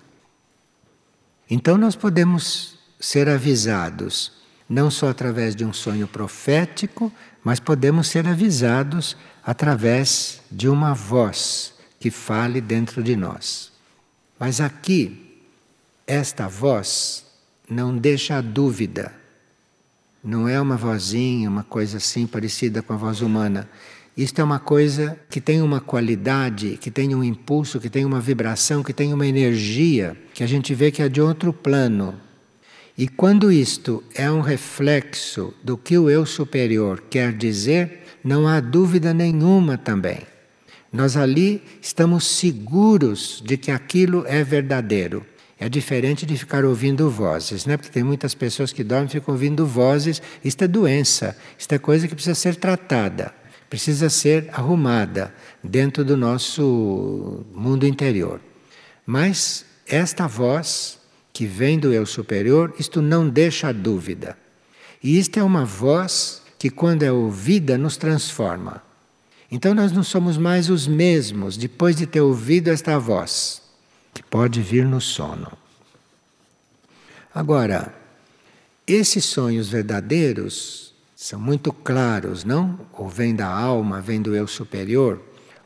[1.50, 4.32] Então nós podemos ser avisados
[4.68, 11.74] não só através de um sonho profético, mas podemos ser avisados através de uma voz
[12.00, 13.72] que fale dentro de nós.
[14.38, 15.40] Mas aqui,
[16.06, 17.24] esta voz
[17.68, 19.12] não deixa a dúvida.
[20.22, 23.68] Não é uma vozinha, uma coisa assim parecida com a voz humana.
[24.16, 28.20] Isto é uma coisa que tem uma qualidade, que tem um impulso, que tem uma
[28.20, 32.14] vibração, que tem uma energia, que a gente vê que é de outro plano.
[32.96, 38.60] E quando isto é um reflexo do que o eu superior quer dizer, não há
[38.60, 40.20] dúvida nenhuma também.
[40.92, 45.26] Nós ali estamos seguros de que aquilo é verdadeiro.
[45.58, 47.76] É diferente de ficar ouvindo vozes, né?
[47.76, 50.22] Porque tem muitas pessoas que dormem e ficam ouvindo vozes.
[50.44, 53.34] Isto é doença, isto é coisa que precisa ser tratada,
[53.68, 58.40] precisa ser arrumada dentro do nosso mundo interior.
[59.04, 60.98] Mas esta voz
[61.34, 64.38] que vem do eu superior, isto não deixa dúvida.
[65.02, 68.80] E isto é uma voz que, quando é ouvida, nos transforma.
[69.50, 73.60] Então nós não somos mais os mesmos depois de ter ouvido esta voz,
[74.14, 75.50] que pode vir no sono.
[77.34, 77.92] Agora,
[78.86, 82.78] esses sonhos verdadeiros são muito claros, não?
[82.92, 85.20] Ou vem da alma, vem do eu superior,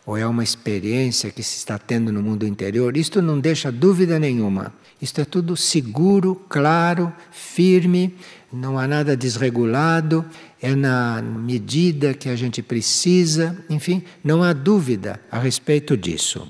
[0.07, 2.96] ou é uma experiência que se está tendo no mundo interior.
[2.96, 4.72] Isto não deixa dúvida nenhuma.
[5.00, 8.14] Isto é tudo seguro, claro, firme,
[8.52, 10.24] não há nada desregulado,
[10.61, 16.48] é na medida que a gente precisa, enfim, não há dúvida a respeito disso.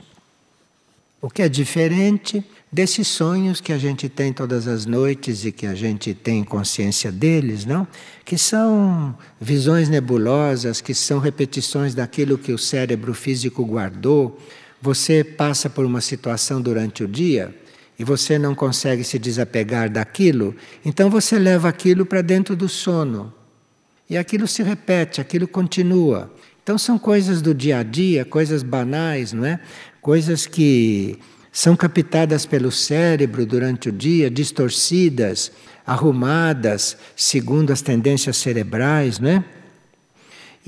[1.21, 5.67] O que é diferente desses sonhos que a gente tem todas as noites e que
[5.67, 7.87] a gente tem consciência deles, não?
[8.25, 14.39] Que são visões nebulosas, que são repetições daquilo que o cérebro físico guardou.
[14.81, 17.55] Você passa por uma situação durante o dia
[17.99, 23.33] e você não consegue se desapegar daquilo, então você leva aquilo para dentro do sono.
[24.09, 26.33] E aquilo se repete, aquilo continua.
[26.63, 29.59] Então são coisas do dia a dia, coisas banais, não é?
[30.01, 31.19] Coisas que
[31.51, 35.51] são captadas pelo cérebro durante o dia, distorcidas,
[35.85, 39.45] arrumadas segundo as tendências cerebrais, não é?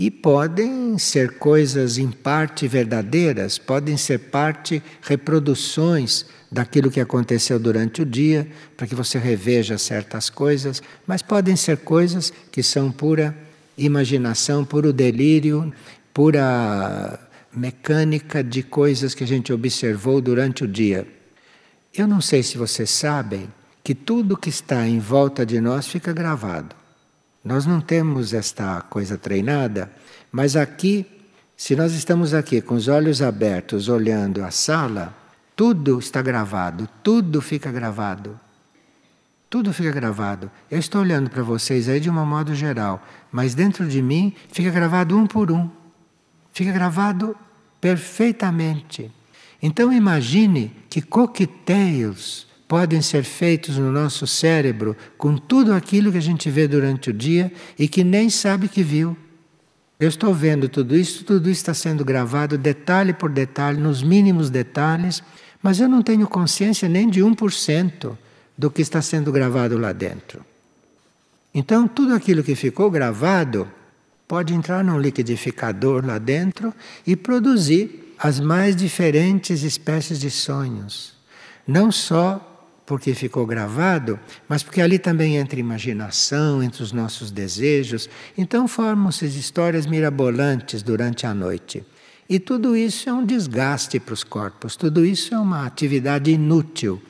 [0.01, 8.01] E podem ser coisas em parte verdadeiras, podem ser parte reproduções daquilo que aconteceu durante
[8.01, 13.37] o dia, para que você reveja certas coisas, mas podem ser coisas que são pura
[13.77, 15.71] imaginação, puro delírio,
[16.15, 17.21] pura
[17.55, 21.07] mecânica de coisas que a gente observou durante o dia.
[21.93, 23.53] Eu não sei se vocês sabem
[23.85, 26.80] que tudo que está em volta de nós fica gravado.
[27.45, 29.91] Nós não temos esta coisa treinada,
[30.31, 31.07] mas aqui,
[31.57, 35.15] se nós estamos aqui com os olhos abertos olhando a sala,
[35.57, 38.39] tudo está gravado, tudo fica gravado.
[39.51, 40.49] Tudo fica gravado.
[40.71, 44.71] Eu estou olhando para vocês aí de um modo geral, mas dentro de mim fica
[44.71, 45.69] gravado um por um.
[46.53, 47.37] Fica gravado
[47.81, 49.11] perfeitamente.
[49.61, 56.23] Então imagine que coquetéis podem ser feitos no nosso cérebro com tudo aquilo que a
[56.23, 59.17] gente vê durante o dia e que nem sabe que viu.
[59.99, 64.51] Eu estou vendo tudo isso, tudo isso está sendo gravado detalhe por detalhe, nos mínimos
[64.51, 65.21] detalhes,
[65.61, 68.17] Mas eu não tenho consciência nem de 1%
[68.57, 70.41] do que está sendo gravado lá dentro.
[71.53, 73.69] Então, tudo aquilo que ficou gravado
[74.29, 76.73] pode entrar num liquidificador lá dentro
[77.05, 81.15] e produzir as mais diferentes espécies de sonhos.
[81.67, 82.50] Não só
[82.91, 84.19] porque ficou gravado,
[84.49, 88.11] mas porque ali também entra imaginação, entre os nossos desejos.
[88.37, 91.85] Então formam-se histórias mirabolantes durante a noite.
[92.29, 97.01] E tudo isso é um desgaste para os corpos, tudo isso é uma atividade inútil.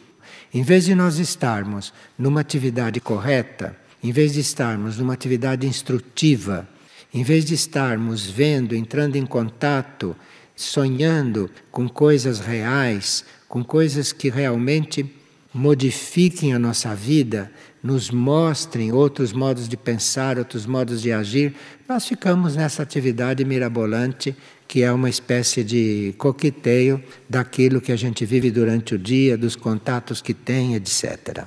[0.53, 3.75] Em vez de nós estarmos numa atividade correta,
[4.05, 6.69] em vez de estarmos numa atividade instrutiva,
[7.15, 10.15] em vez de estarmos vendo, entrando em contato,
[10.55, 15.20] sonhando com coisas reais, com coisas que realmente
[15.53, 17.51] modifiquem a nossa vida,
[17.83, 21.55] nos mostrem outros modos de pensar, outros modos de agir,
[21.89, 24.37] nós ficamos nessa atividade mirabolante
[24.71, 29.57] que é uma espécie de coqueteio daquilo que a gente vive durante o dia, dos
[29.57, 31.45] contatos que tem, etc.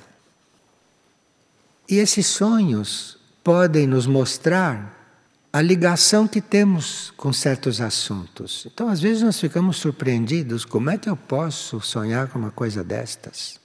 [1.88, 5.18] E esses sonhos podem nos mostrar
[5.54, 8.68] a ligação que temos com certos assuntos.
[8.74, 12.84] Então, às vezes, nós ficamos surpreendidos: como é que eu posso sonhar com uma coisa
[12.84, 13.63] destas?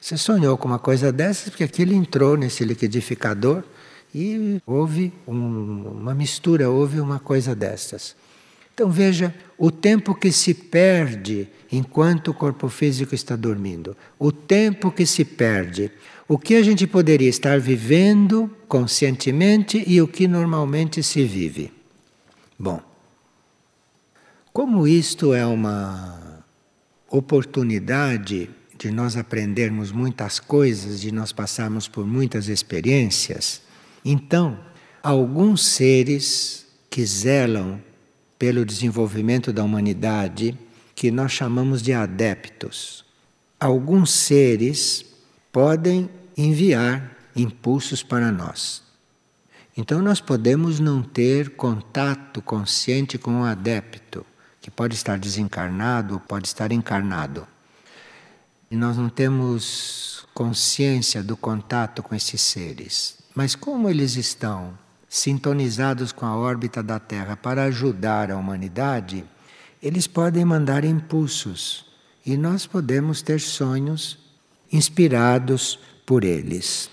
[0.00, 3.64] Você sonhou com uma coisa dessas porque aquilo entrou nesse liquidificador
[4.14, 8.14] e houve um, uma mistura, houve uma coisa dessas.
[8.72, 14.92] Então veja o tempo que se perde enquanto o corpo físico está dormindo, o tempo
[14.92, 15.90] que se perde,
[16.28, 21.72] o que a gente poderia estar vivendo conscientemente e o que normalmente se vive.
[22.56, 22.80] Bom,
[24.52, 26.44] como isto é uma
[27.10, 28.48] oportunidade
[28.78, 33.60] de nós aprendermos muitas coisas, de nós passarmos por muitas experiências,
[34.04, 34.58] então
[35.02, 37.82] alguns seres que zelam
[38.38, 40.56] pelo desenvolvimento da humanidade,
[40.94, 43.04] que nós chamamos de adeptos.
[43.58, 45.04] Alguns seres
[45.52, 48.82] podem enviar impulsos para nós.
[49.76, 54.24] Então nós podemos não ter contato consciente com o adepto,
[54.60, 57.46] que pode estar desencarnado ou pode estar encarnado.
[58.70, 63.16] E nós não temos consciência do contato com esses seres.
[63.34, 64.76] Mas como eles estão
[65.08, 69.24] sintonizados com a órbita da Terra para ajudar a humanidade,
[69.82, 71.86] eles podem mandar impulsos
[72.26, 74.18] e nós podemos ter sonhos
[74.70, 76.90] inspirados por eles.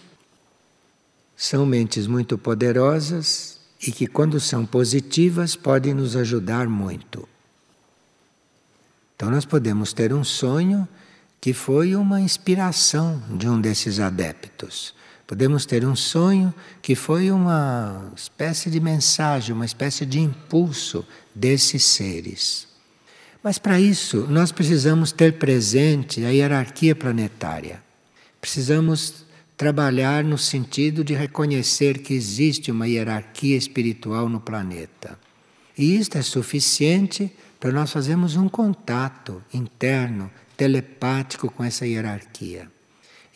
[1.36, 7.28] São mentes muito poderosas e que, quando são positivas, podem nos ajudar muito.
[9.16, 10.88] Então, nós podemos ter um sonho
[11.46, 14.96] que foi uma inspiração de um desses adeptos.
[15.28, 21.84] Podemos ter um sonho que foi uma espécie de mensagem, uma espécie de impulso desses
[21.84, 22.68] seres.
[23.44, 27.80] Mas para isso, nós precisamos ter presente a hierarquia planetária.
[28.42, 29.24] Precisamos
[29.56, 35.16] trabalhar no sentido de reconhecer que existe uma hierarquia espiritual no planeta.
[35.78, 42.70] E isto é suficiente para nós fazermos um contato interno, telepático com essa hierarquia.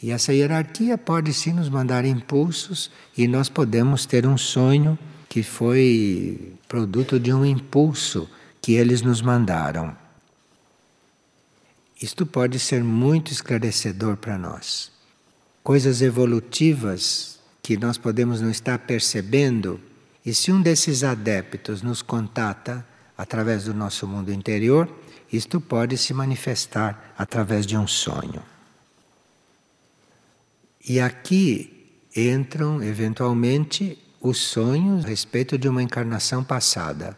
[0.01, 4.97] E essa hierarquia pode sim nos mandar impulsos e nós podemos ter um sonho
[5.27, 8.29] que foi produto de um impulso
[8.61, 9.95] que eles nos mandaram.
[12.01, 14.89] Isto pode ser muito esclarecedor para nós.
[15.61, 19.79] Coisas evolutivas que nós podemos não estar percebendo,
[20.25, 22.85] e se um desses adeptos nos contata
[23.17, 24.89] através do nosso mundo interior,
[25.31, 28.41] isto pode se manifestar através de um sonho.
[30.87, 37.17] E aqui entram, eventualmente, os sonhos a respeito de uma encarnação passada,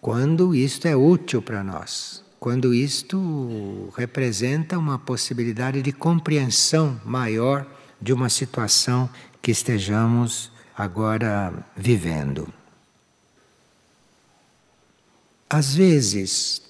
[0.00, 7.66] quando isto é útil para nós, quando isto representa uma possibilidade de compreensão maior
[8.00, 9.08] de uma situação
[9.40, 12.52] que estejamos agora vivendo.
[15.48, 16.62] Às vezes,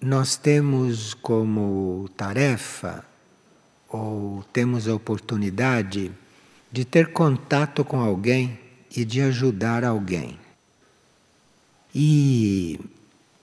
[0.00, 3.04] nós temos como tarefa
[3.88, 6.10] ou temos a oportunidade
[6.72, 8.58] de ter contato com alguém
[8.96, 10.38] e de ajudar alguém.
[11.94, 12.80] E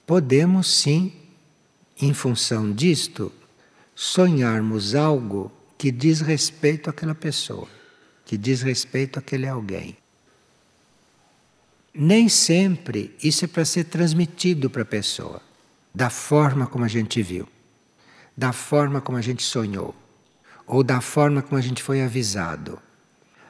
[0.05, 1.13] podemos sim,
[2.01, 3.31] em função disto,
[3.93, 7.67] sonharmos algo que diz respeito àquela pessoa,
[8.25, 9.95] que diz respeito àquele alguém.
[11.93, 15.41] Nem sempre isso é para ser transmitido para a pessoa,
[15.93, 17.47] da forma como a gente viu,
[18.35, 19.95] da forma como a gente sonhou
[20.67, 22.77] ou da forma como a gente foi avisado.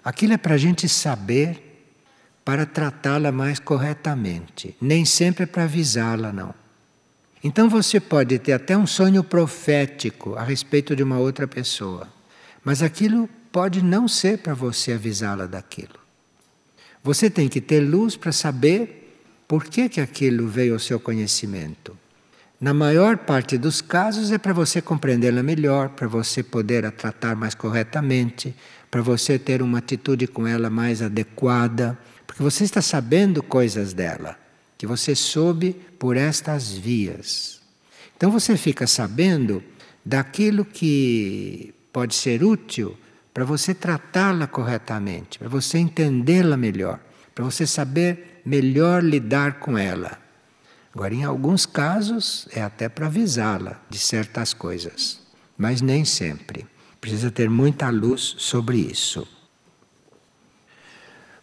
[0.04, 1.68] Aquilo é para a gente saber
[2.46, 4.78] para tratá-la mais corretamente.
[4.80, 6.54] Nem sempre é para avisá-la, não.
[7.44, 12.08] Então você pode ter até um sonho profético a respeito de uma outra pessoa,
[12.64, 16.00] mas aquilo pode não ser para você avisá-la daquilo.
[17.04, 21.98] Você tem que ter luz para saber por que, que aquilo veio ao seu conhecimento.
[22.60, 27.36] Na maior parte dos casos é para você compreendê-la melhor, para você poder a tratar
[27.36, 28.55] mais corretamente,
[28.89, 31.95] para você ter uma atitude com ela mais adequada,
[32.26, 34.36] porque você está sabendo coisas dela,
[34.76, 37.62] que você soube por estas vias.
[38.16, 39.64] Então você fica sabendo
[40.03, 42.97] daquilo que pode ser útil
[43.32, 46.99] para você tratá-la corretamente, para você entendê-la melhor,
[47.36, 50.26] para você saber melhor lidar com ela.
[50.98, 55.20] Agora, em alguns casos, é até para avisá-la de certas coisas,
[55.56, 56.66] mas nem sempre.
[57.00, 59.28] Precisa ter muita luz sobre isso.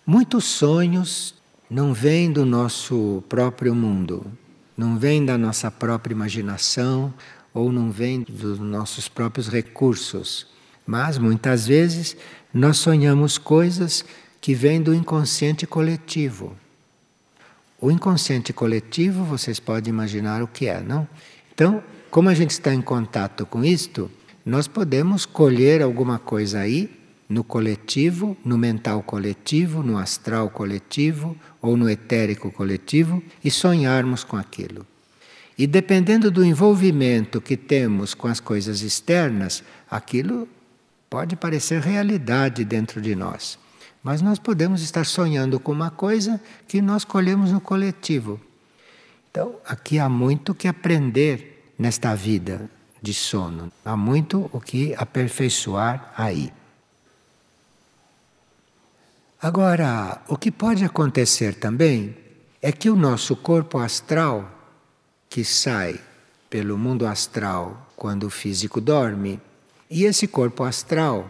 [0.05, 1.37] Muitos sonhos
[1.71, 4.27] não vêm do nosso próprio mundo,
[4.77, 7.15] não vêm da nossa própria imaginação
[7.55, 10.49] ou não vêm dos nossos próprios recursos,
[10.85, 12.17] mas muitas vezes
[12.53, 14.05] nós sonhamos coisas
[14.41, 16.57] que vêm do inconsciente coletivo.
[17.85, 21.07] O inconsciente coletivo, vocês podem imaginar o que é, não?
[21.53, 24.11] Então, como a gente está em contato com isto,
[24.43, 26.91] nós podemos colher alguma coisa aí
[27.29, 34.39] no coletivo, no mental coletivo, no astral coletivo ou no etérico coletivo e sonharmos com
[34.39, 34.87] aquilo.
[35.59, 40.49] E dependendo do envolvimento que temos com as coisas externas, aquilo
[41.11, 43.59] pode parecer realidade dentro de nós.
[44.05, 46.39] Mas nós podemos estar sonhando com uma coisa
[46.69, 48.39] que nós colhemos no coletivo.
[49.31, 53.73] Então, aqui há muito que aprender nesta vida de sono.
[53.83, 56.53] Há muito o que aperfeiçoar aí.
[59.41, 62.15] Agora, o que pode acontecer também
[62.61, 64.51] é que o nosso corpo astral,
[65.31, 65.99] que sai
[66.49, 69.41] pelo mundo astral quando o físico dorme,
[69.91, 71.29] e esse corpo astral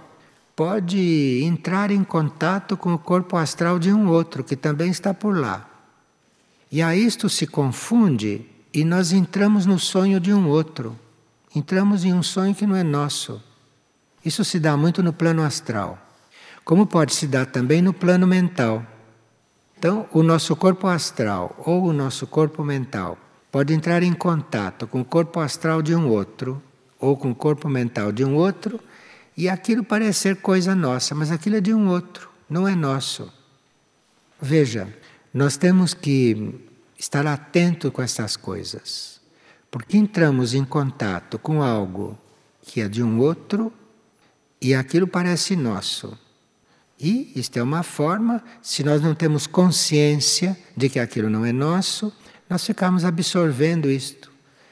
[0.57, 5.37] pode entrar em contato com o corpo astral de um outro que também está por
[5.37, 5.69] lá.
[6.71, 10.99] E a isto se confunde e nós entramos no sonho de um outro.
[11.55, 13.43] Entramos em um sonho que não é nosso.
[14.25, 15.99] Isso se dá muito no plano astral,
[16.65, 18.85] como pode se dar também no plano mental.
[19.79, 23.19] Então, o nosso corpo astral ou o nosso corpo mental
[23.53, 26.61] pode entrar em contato com o corpo astral de um outro
[26.99, 28.81] ou com o corpo mental de um outro
[29.37, 33.33] e aquilo parece ser coisa nossa, mas aquilo é de um outro, não é nosso.
[34.41, 34.89] Veja,
[35.33, 36.55] nós temos que
[36.99, 39.21] estar atento com essas coisas,
[39.71, 42.19] porque entramos em contato com algo
[42.63, 43.73] que é de um outro
[44.61, 46.17] e aquilo parece nosso.
[46.99, 51.53] E isto é uma forma, se nós não temos consciência de que aquilo não é
[51.53, 52.13] nosso,
[52.49, 54.31] nós ficamos absorvendo isto,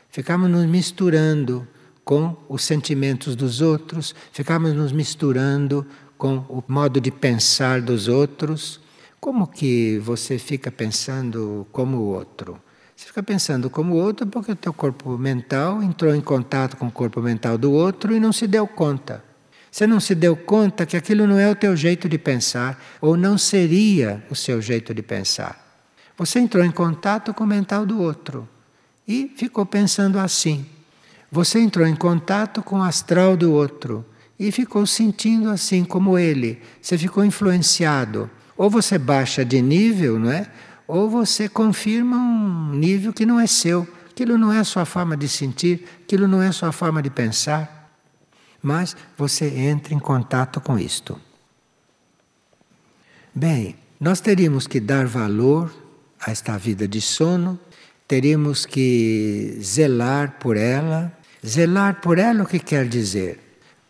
[0.09, 1.67] ficamos nos misturando
[2.05, 5.87] com os sentimentos dos outros, ficamos nos misturando
[6.19, 8.81] com o modo de pensar dos outros.
[9.21, 12.61] Como que você fica pensando como o outro?
[12.95, 16.87] Você fica pensando como o outro porque o teu corpo mental entrou em contato com
[16.87, 19.25] o corpo mental do outro e não se deu conta.
[19.71, 23.17] Você não se deu conta que aquilo não é o teu jeito de pensar ou
[23.17, 25.59] não seria o seu jeito de pensar.
[26.17, 28.49] Você entrou em contato com o mental do outro
[29.09, 30.67] e ficou pensando assim.
[31.33, 34.05] Você entrou em contato com o astral do outro
[34.39, 36.61] e ficou sentindo assim como ele.
[36.79, 38.31] Você ficou influenciado.
[38.55, 40.47] Ou você baixa de nível, não é?
[40.87, 43.89] Ou você confirma um nível que não é seu.
[44.11, 47.09] Aquilo não é a sua forma de sentir, aquilo não é a sua forma de
[47.09, 47.91] pensar.
[48.63, 51.19] Mas você entra em contato com isto.
[53.35, 55.75] Bem, nós teríamos que dar valor
[56.21, 57.59] a esta vida de sono,
[58.07, 61.11] teríamos que zelar por ela,
[61.45, 63.41] Zelar por ela o que quer dizer?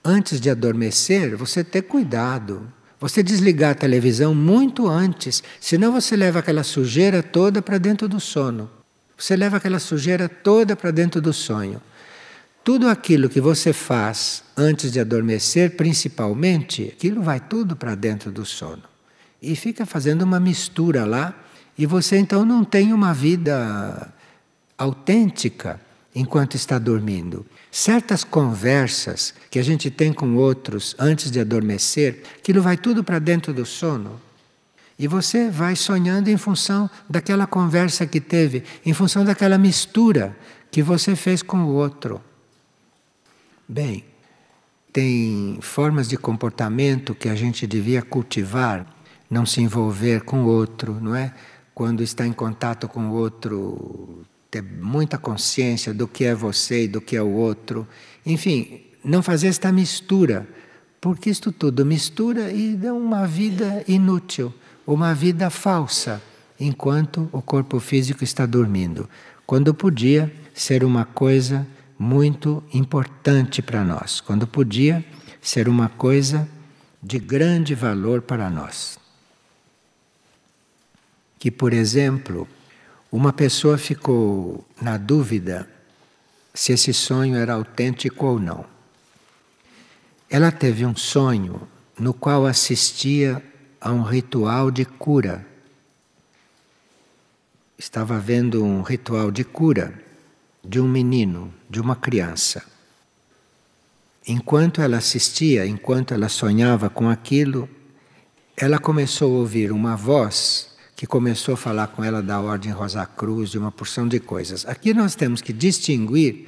[0.02, 2.66] Antes de adormecer, você ter cuidado.
[2.98, 8.20] Você desligar a televisão muito antes, senão você leva aquela sujeira toda para dentro do
[8.20, 8.70] sono.
[9.18, 11.82] Você leva aquela sujeira toda para dentro do sonho.
[12.64, 18.46] Tudo aquilo que você faz antes de adormecer, principalmente, aquilo vai tudo para dentro do
[18.46, 18.82] sono.
[19.42, 21.34] E fica fazendo uma mistura lá,
[21.76, 24.12] e você então não tem uma vida
[24.78, 25.80] autêntica
[26.14, 27.46] enquanto está dormindo.
[27.70, 33.18] Certas conversas que a gente tem com outros antes de adormecer, aquilo vai tudo para
[33.18, 34.20] dentro do sono.
[34.98, 40.36] E você vai sonhando em função daquela conversa que teve, em função daquela mistura
[40.70, 42.20] que você fez com o outro.
[43.66, 44.04] Bem,
[44.92, 48.86] tem formas de comportamento que a gente devia cultivar,
[49.30, 51.32] não se envolver com o outro, não é?
[51.74, 56.88] Quando está em contato com o outro ter muita consciência do que é você e
[56.88, 57.88] do que é o outro.
[58.24, 60.46] Enfim, não fazer esta mistura,
[61.00, 64.52] porque isto tudo mistura e dá uma vida inútil,
[64.86, 66.22] uma vida falsa,
[66.60, 69.08] enquanto o corpo físico está dormindo,
[69.46, 71.66] quando podia ser uma coisa
[71.98, 75.02] muito importante para nós, quando podia
[75.40, 76.46] ser uma coisa
[77.02, 78.98] de grande valor para nós.
[81.38, 82.46] Que, por exemplo,
[83.12, 85.68] uma pessoa ficou na dúvida
[86.54, 88.64] se esse sonho era autêntico ou não.
[90.30, 93.42] Ela teve um sonho no qual assistia
[93.78, 95.46] a um ritual de cura.
[97.76, 99.92] Estava vendo um ritual de cura
[100.64, 102.64] de um menino, de uma criança.
[104.26, 107.68] Enquanto ela assistia, enquanto ela sonhava com aquilo,
[108.56, 110.71] ela começou a ouvir uma voz
[111.02, 114.64] que começou a falar com ela da Ordem Rosa Cruz, de uma porção de coisas.
[114.64, 116.46] Aqui nós temos que distinguir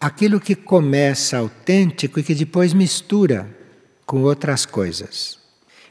[0.00, 3.46] aquilo que começa autêntico e que depois mistura
[4.06, 5.38] com outras coisas.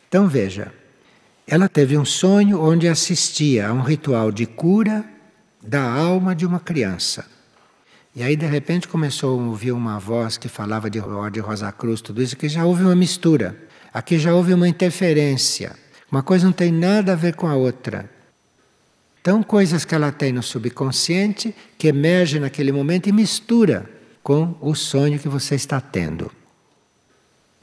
[0.10, 0.74] Então veja,
[1.46, 5.06] ela teve um sonho onde assistia a um ritual de cura
[5.62, 7.28] da alma de uma criança.
[8.16, 12.02] E aí de repente começou a ouvir uma voz que falava de Ordem Rosa Cruz,
[12.02, 13.56] tudo isso, que já houve uma mistura.
[13.94, 15.83] Aqui já houve uma interferência.
[16.14, 18.08] Uma coisa não tem nada a ver com a outra.
[19.20, 23.90] Então, coisas que ela tem no subconsciente que emergem naquele momento e mistura
[24.22, 26.32] com o sonho que você está tendo.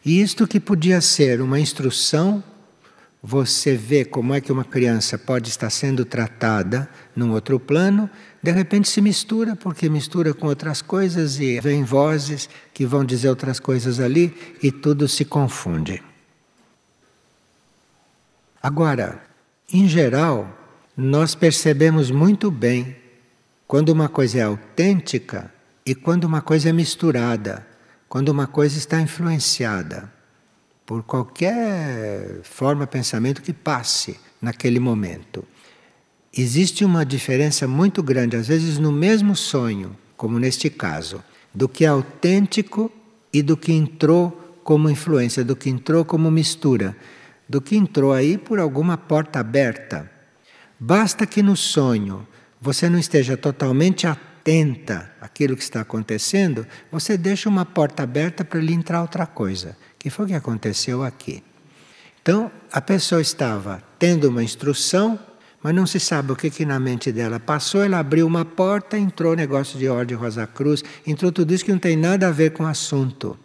[0.04, 2.42] E isto que podia ser uma instrução,
[3.22, 8.10] você vê como é que uma criança pode estar sendo tratada num outro plano,
[8.42, 13.28] de repente se mistura, porque mistura com outras coisas e vem vozes que vão dizer
[13.28, 16.02] outras coisas ali e tudo se confunde.
[18.62, 19.22] Agora,
[19.72, 20.58] em geral,
[20.94, 22.94] nós percebemos muito bem
[23.66, 25.50] quando uma coisa é autêntica
[25.86, 27.66] e quando uma coisa é misturada,
[28.08, 30.12] quando uma coisa está influenciada
[30.84, 35.44] por qualquer forma pensamento que passe naquele momento.
[36.36, 41.22] Existe uma diferença muito grande, às vezes no mesmo sonho, como neste caso,
[41.54, 42.90] do que é autêntico
[43.32, 46.94] e do que entrou como influência, do que entrou como mistura
[47.50, 50.08] do que entrou aí por alguma porta aberta.
[50.78, 52.24] Basta que no sonho
[52.60, 58.60] você não esteja totalmente atenta àquilo que está acontecendo, você deixa uma porta aberta para
[58.60, 61.42] lhe entrar outra coisa, que foi o que aconteceu aqui.
[62.22, 65.18] Então, a pessoa estava tendo uma instrução,
[65.60, 67.82] mas não se sabe o que, que na mente dela passou.
[67.82, 71.80] Ela abriu uma porta, entrou negócio de ordem Rosa Cruz, entrou tudo isso que não
[71.80, 73.36] tem nada a ver com o assunto.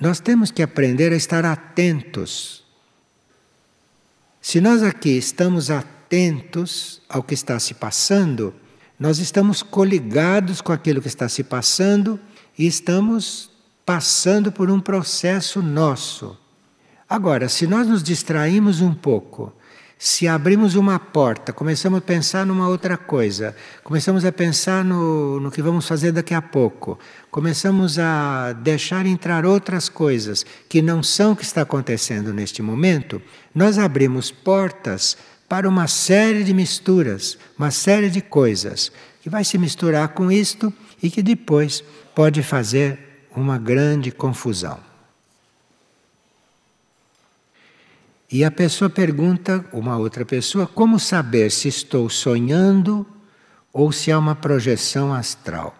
[0.00, 2.59] Nós temos que aprender a estar atentos
[4.40, 8.54] se nós aqui estamos atentos ao que está se passando,
[8.98, 12.18] nós estamos coligados com aquilo que está se passando
[12.58, 13.50] e estamos
[13.84, 16.36] passando por um processo nosso.
[17.08, 19.52] Agora, se nós nos distraímos um pouco
[20.02, 25.50] se abrimos uma porta, começamos a pensar numa outra coisa, começamos a pensar no, no
[25.50, 26.98] que vamos fazer daqui a pouco,
[27.30, 33.20] começamos a deixar entrar outras coisas que não são o que está acontecendo neste momento,
[33.54, 38.90] nós abrimos portas para uma série de misturas, uma série de coisas
[39.20, 40.72] que vai se misturar com isto
[41.02, 41.84] e que depois
[42.14, 44.89] pode fazer uma grande confusão.
[48.32, 53.04] E a pessoa pergunta, uma outra pessoa, como saber se estou sonhando
[53.72, 55.74] ou se há uma projeção astral?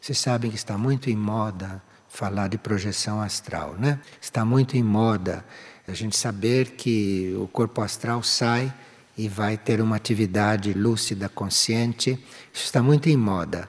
[0.00, 3.98] Vocês sabem que está muito em moda falar de projeção astral, né?
[4.20, 5.44] Está muito em moda
[5.88, 8.72] a gente saber que o corpo astral sai
[9.18, 12.10] e vai ter uma atividade lúcida, consciente.
[12.52, 13.68] Isso está muito em moda.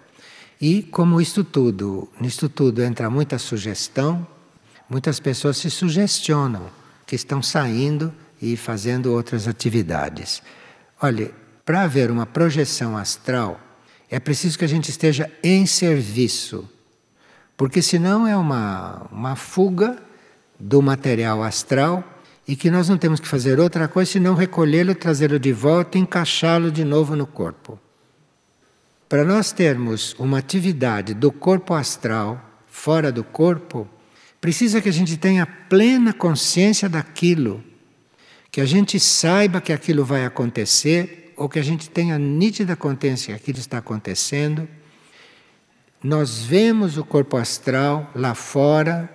[0.61, 4.27] E como isto tudo, nisto tudo entra muita sugestão,
[4.88, 6.82] muitas pessoas se sugestionam
[7.14, 8.11] que estão saindo
[8.41, 10.41] e fazendo outras atividades.
[10.99, 11.30] Olha,
[11.64, 13.61] para haver uma projeção astral,
[14.09, 16.68] é preciso que a gente esteja em serviço,
[17.55, 20.01] porque senão é uma, uma fuga
[20.59, 22.03] do material astral
[22.47, 26.01] e que nós não temos que fazer outra coisa senão recolhê-lo, trazê-lo de volta e
[26.01, 27.80] encaixá-lo de novo no corpo.
[29.07, 33.88] Para nós termos uma atividade do corpo astral fora do corpo,
[34.43, 37.63] Precisa que a gente tenha plena consciência daquilo,
[38.51, 43.35] que a gente saiba que aquilo vai acontecer, ou que a gente tenha nítida consciência
[43.35, 44.67] que aquilo está acontecendo.
[46.03, 49.09] Nós vemos o corpo astral lá fora,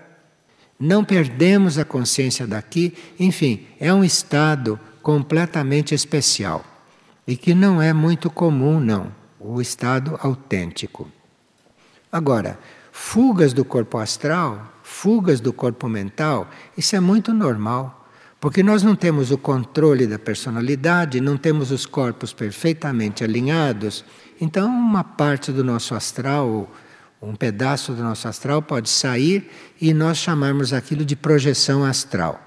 [0.80, 6.64] não perdemos a consciência daqui, enfim, é um estado completamente especial
[7.26, 9.12] e que não é muito comum, não.
[9.38, 11.06] o estado autêntico.
[12.10, 12.58] Agora,
[12.90, 18.08] fugas do corpo astral, fugas do corpo mental, isso é muito normal.
[18.40, 24.04] Porque nós não temos o controle da personalidade, não temos os corpos perfeitamente alinhados,
[24.40, 26.72] então uma parte do nosso astral,
[27.20, 32.40] um pedaço do nosso astral pode sair e nós chamarmos aquilo de projeção astral.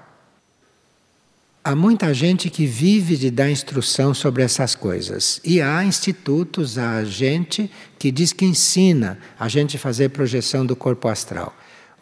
[1.62, 5.40] Há muita gente que vive de dar instrução sobre essas coisas.
[5.44, 11.06] E há institutos, há gente que diz que ensina a gente fazer projeção do corpo
[11.06, 11.54] astral.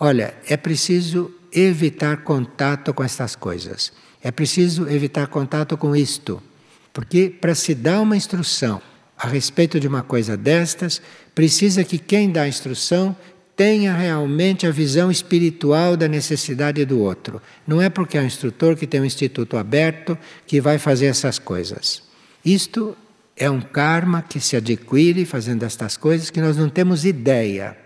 [0.03, 3.93] Olha, é preciso evitar contato com essas coisas.
[4.23, 6.43] É preciso evitar contato com isto.
[6.91, 8.81] Porque para se dar uma instrução
[9.19, 11.03] a respeito de uma coisa destas,
[11.35, 13.15] precisa que quem dá a instrução
[13.55, 17.43] tenha realmente a visão espiritual da necessidade do outro.
[17.67, 21.39] Não é porque é um instrutor que tem um instituto aberto que vai fazer essas
[21.39, 22.03] coisas.
[22.43, 22.97] Isto
[23.37, 27.77] é um karma que se adquire fazendo estas coisas que nós não temos ideia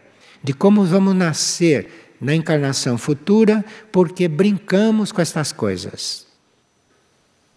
[0.44, 6.26] de como vamos nascer na encarnação futura porque brincamos com estas coisas.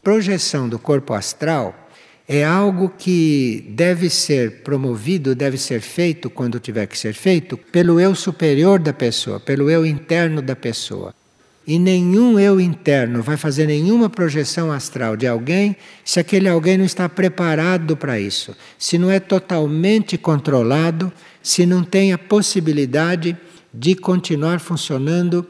[0.03, 1.87] Projeção do corpo astral
[2.27, 7.99] é algo que deve ser promovido, deve ser feito quando tiver que ser feito, pelo
[7.99, 11.15] eu superior da pessoa, pelo eu interno da pessoa.
[11.65, 16.85] E nenhum eu interno vai fazer nenhuma projeção astral de alguém se aquele alguém não
[16.85, 21.11] está preparado para isso, se não é totalmente controlado,
[21.43, 23.37] se não tem a possibilidade
[23.79, 25.47] de continuar funcionando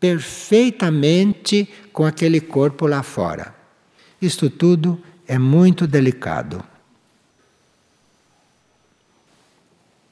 [0.00, 3.54] perfeitamente com aquele corpo lá fora.
[4.20, 6.64] Isto tudo é muito delicado.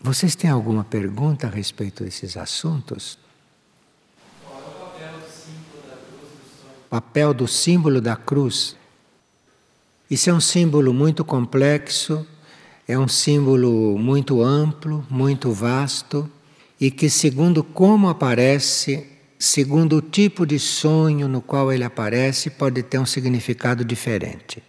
[0.01, 3.19] Vocês têm alguma pergunta a respeito desses assuntos?
[6.89, 8.77] Papel do símbolo da cruz.
[10.09, 12.25] Isso é um símbolo muito complexo,
[12.87, 16.31] é um símbolo muito amplo, muito vasto
[16.83, 19.07] e que, segundo como aparece,
[19.39, 24.61] segundo o tipo de sonho no qual ele aparece, pode ter um significado diferente.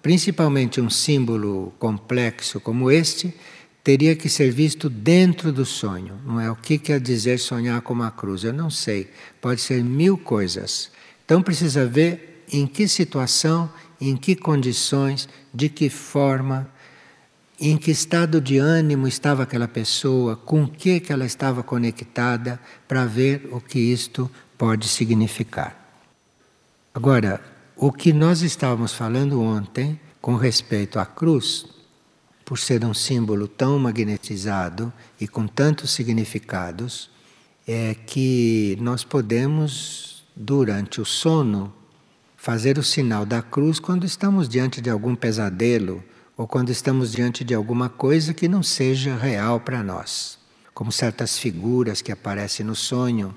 [0.00, 3.34] Principalmente um símbolo complexo como este
[3.82, 6.20] teria que ser visto dentro do sonho.
[6.24, 8.44] Não é o que quer dizer sonhar com uma cruz?
[8.44, 9.10] Eu não sei.
[9.40, 10.92] Pode ser mil coisas.
[11.24, 13.68] Então precisa ver em que situação,
[14.00, 16.70] em que condições, de que forma,
[17.60, 22.60] em que estado de ânimo estava aquela pessoa, com o que, que ela estava conectada,
[22.86, 25.76] para ver o que isto pode significar.
[26.94, 27.40] Agora,
[27.76, 31.66] o que nós estávamos falando ontem com respeito à cruz,
[32.44, 37.10] por ser um símbolo tão magnetizado e com tantos significados,
[37.66, 41.72] é que nós podemos, durante o sono,
[42.36, 46.02] fazer o sinal da cruz quando estamos diante de algum pesadelo
[46.38, 50.38] ou quando estamos diante de alguma coisa que não seja real para nós,
[50.72, 53.36] como certas figuras que aparecem no sonho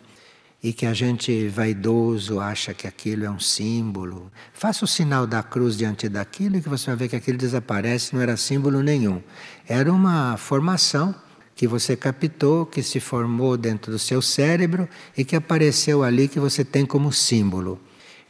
[0.62, 4.32] e que a gente vaidoso acha que aquilo é um símbolo.
[4.54, 8.14] Faça o sinal da cruz diante daquilo e que você vai ver que aquilo desaparece,
[8.14, 9.20] não era símbolo nenhum.
[9.68, 11.16] Era uma formação
[11.56, 14.88] que você captou, que se formou dentro do seu cérebro
[15.18, 17.82] e que apareceu ali que você tem como símbolo.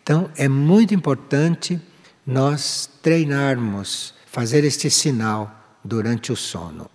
[0.01, 1.77] Então é muito importante
[2.25, 5.53] nós treinarmos, fazer este sinal
[5.83, 6.89] durante o sono.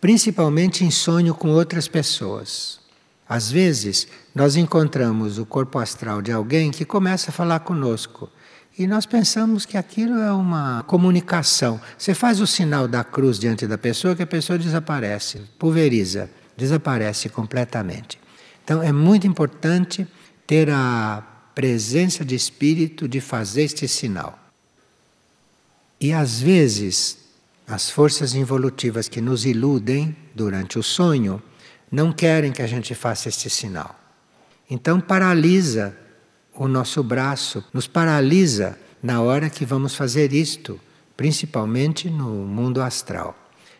[0.00, 2.80] Principalmente em sonho com outras pessoas.
[3.28, 8.28] Às vezes, nós encontramos o corpo astral de alguém que começa a falar conosco.
[8.76, 11.80] E nós pensamos que aquilo é uma comunicação.
[11.96, 17.28] Você faz o sinal da cruz diante da pessoa que a pessoa desaparece, pulveriza, desaparece
[17.28, 18.18] completamente.
[18.64, 20.04] Então é muito importante
[20.48, 21.22] ter a
[21.54, 24.45] presença de espírito de fazer este sinal.
[26.00, 27.18] E às vezes,
[27.66, 31.42] as forças involutivas que nos iludem durante o sonho
[31.90, 33.98] não querem que a gente faça este sinal.
[34.68, 35.96] Então paralisa
[36.54, 40.80] o nosso braço, nos paralisa na hora que vamos fazer isto,
[41.16, 43.36] principalmente no mundo astral.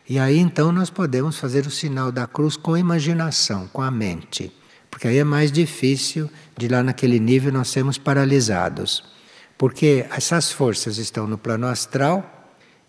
[0.08, 3.90] E aí então nós podemos fazer o sinal da cruz com a imaginação, com a
[3.90, 4.52] mente.
[4.90, 9.15] Porque aí é mais difícil de lá naquele nível nós sermos paralisados.
[9.58, 12.32] Porque essas forças estão no plano astral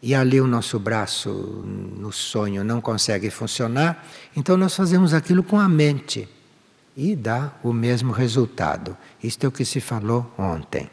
[0.02, 4.06] e ali o nosso braço no sonho não consegue funcionar,
[4.36, 6.28] então nós fazemos aquilo com a mente
[6.96, 8.98] e dá o mesmo resultado.
[9.24, 10.90] Isto é o que se falou ontem.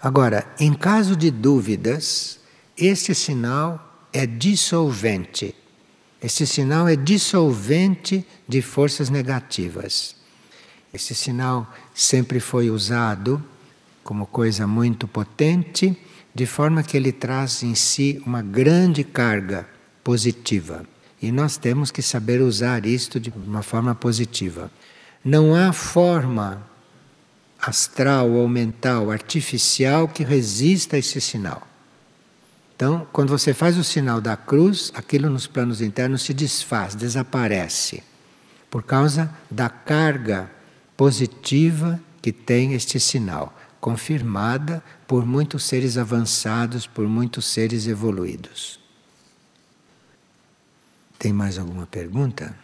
[0.00, 2.38] Agora, em caso de dúvidas,
[2.76, 5.54] este sinal é dissolvente.
[6.22, 10.14] Este sinal é dissolvente de forças negativas.
[10.92, 13.42] Esse sinal sempre foi usado
[14.04, 15.98] como coisa muito potente
[16.34, 19.66] de forma que ele traz em si uma grande carga
[20.04, 20.84] positiva.
[21.22, 24.70] E nós temos que saber usar isto de uma forma positiva.
[25.24, 26.62] Não há forma
[27.58, 31.66] astral ou mental artificial que resista a esse sinal.
[32.76, 38.02] Então, quando você faz o sinal da cruz, aquilo nos planos internos se desfaz, desaparece,
[38.68, 40.50] por causa da carga
[40.96, 48.80] positiva que tem este sinal, confirmada por muitos seres avançados, por muitos seres evoluídos.
[51.18, 52.56] Tem mais alguma pergunta?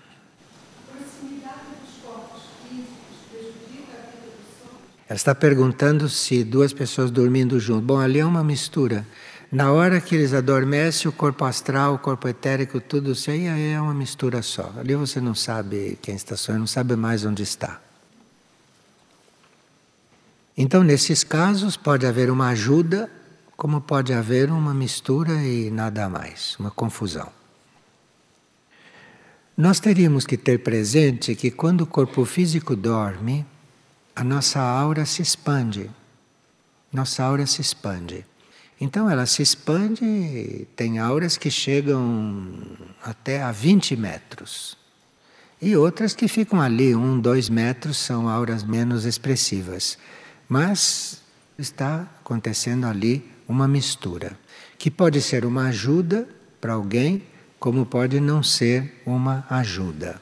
[5.06, 7.82] Ela está perguntando se duas pessoas dormindo junto.
[7.82, 9.06] Bom, ali é uma mistura.
[9.52, 13.78] Na hora que eles adormecem, o corpo astral, o corpo etérico, tudo isso aí é
[13.78, 14.72] uma mistura só.
[14.78, 17.89] Ali você não sabe quem está sonhando, não sabe mais onde está.
[20.62, 23.10] Então, nesses casos, pode haver uma ajuda,
[23.56, 27.32] como pode haver uma mistura e nada mais, uma confusão.
[29.56, 33.46] Nós teríamos que ter presente que quando o corpo físico dorme,
[34.14, 35.90] a nossa aura se expande.
[36.92, 38.26] Nossa aura se expande.
[38.78, 42.52] Então ela se expande, tem auras que chegam
[43.02, 44.76] até a 20 metros.
[45.58, 49.96] E outras que ficam ali, um, dois metros, são auras menos expressivas.
[50.50, 51.22] Mas
[51.56, 54.36] está acontecendo ali uma mistura,
[54.76, 56.26] que pode ser uma ajuda
[56.60, 57.22] para alguém,
[57.56, 60.20] como pode não ser uma ajuda.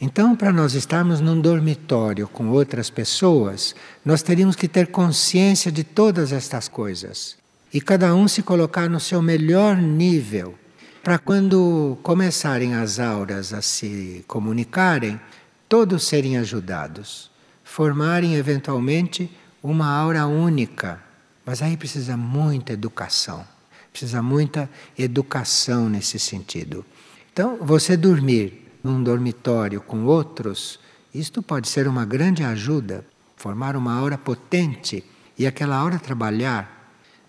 [0.00, 5.84] Então, para nós estarmos num dormitório com outras pessoas, nós teríamos que ter consciência de
[5.84, 7.36] todas estas coisas
[7.70, 10.54] e cada um se colocar no seu melhor nível,
[11.02, 15.20] para quando começarem as auras a se comunicarem,
[15.68, 17.30] todos serem ajudados,
[17.62, 19.30] formarem eventualmente
[19.62, 21.02] uma aura única.
[21.44, 23.46] Mas aí precisa muita educação,
[23.90, 26.84] precisa muita educação nesse sentido.
[27.32, 30.78] Então, você dormir num dormitório com outros,
[31.14, 33.04] isto pode ser uma grande ajuda,
[33.36, 35.04] formar uma aura potente
[35.38, 36.80] e aquela aura trabalhar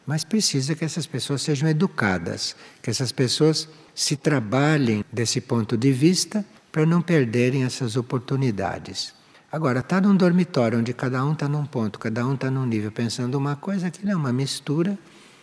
[0.06, 5.92] mas precisa que essas pessoas sejam educadas, que essas pessoas se trabalhem desse ponto de
[5.92, 9.14] vista para não perderem essas oportunidades.
[9.52, 12.90] Agora, está num dormitório onde cada um está num ponto, cada um está num nível,
[12.90, 14.98] pensando uma coisa que não é uma mistura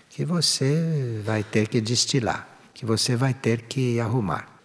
[0.09, 4.57] que você vai ter que destilar, que você vai ter que arrumar.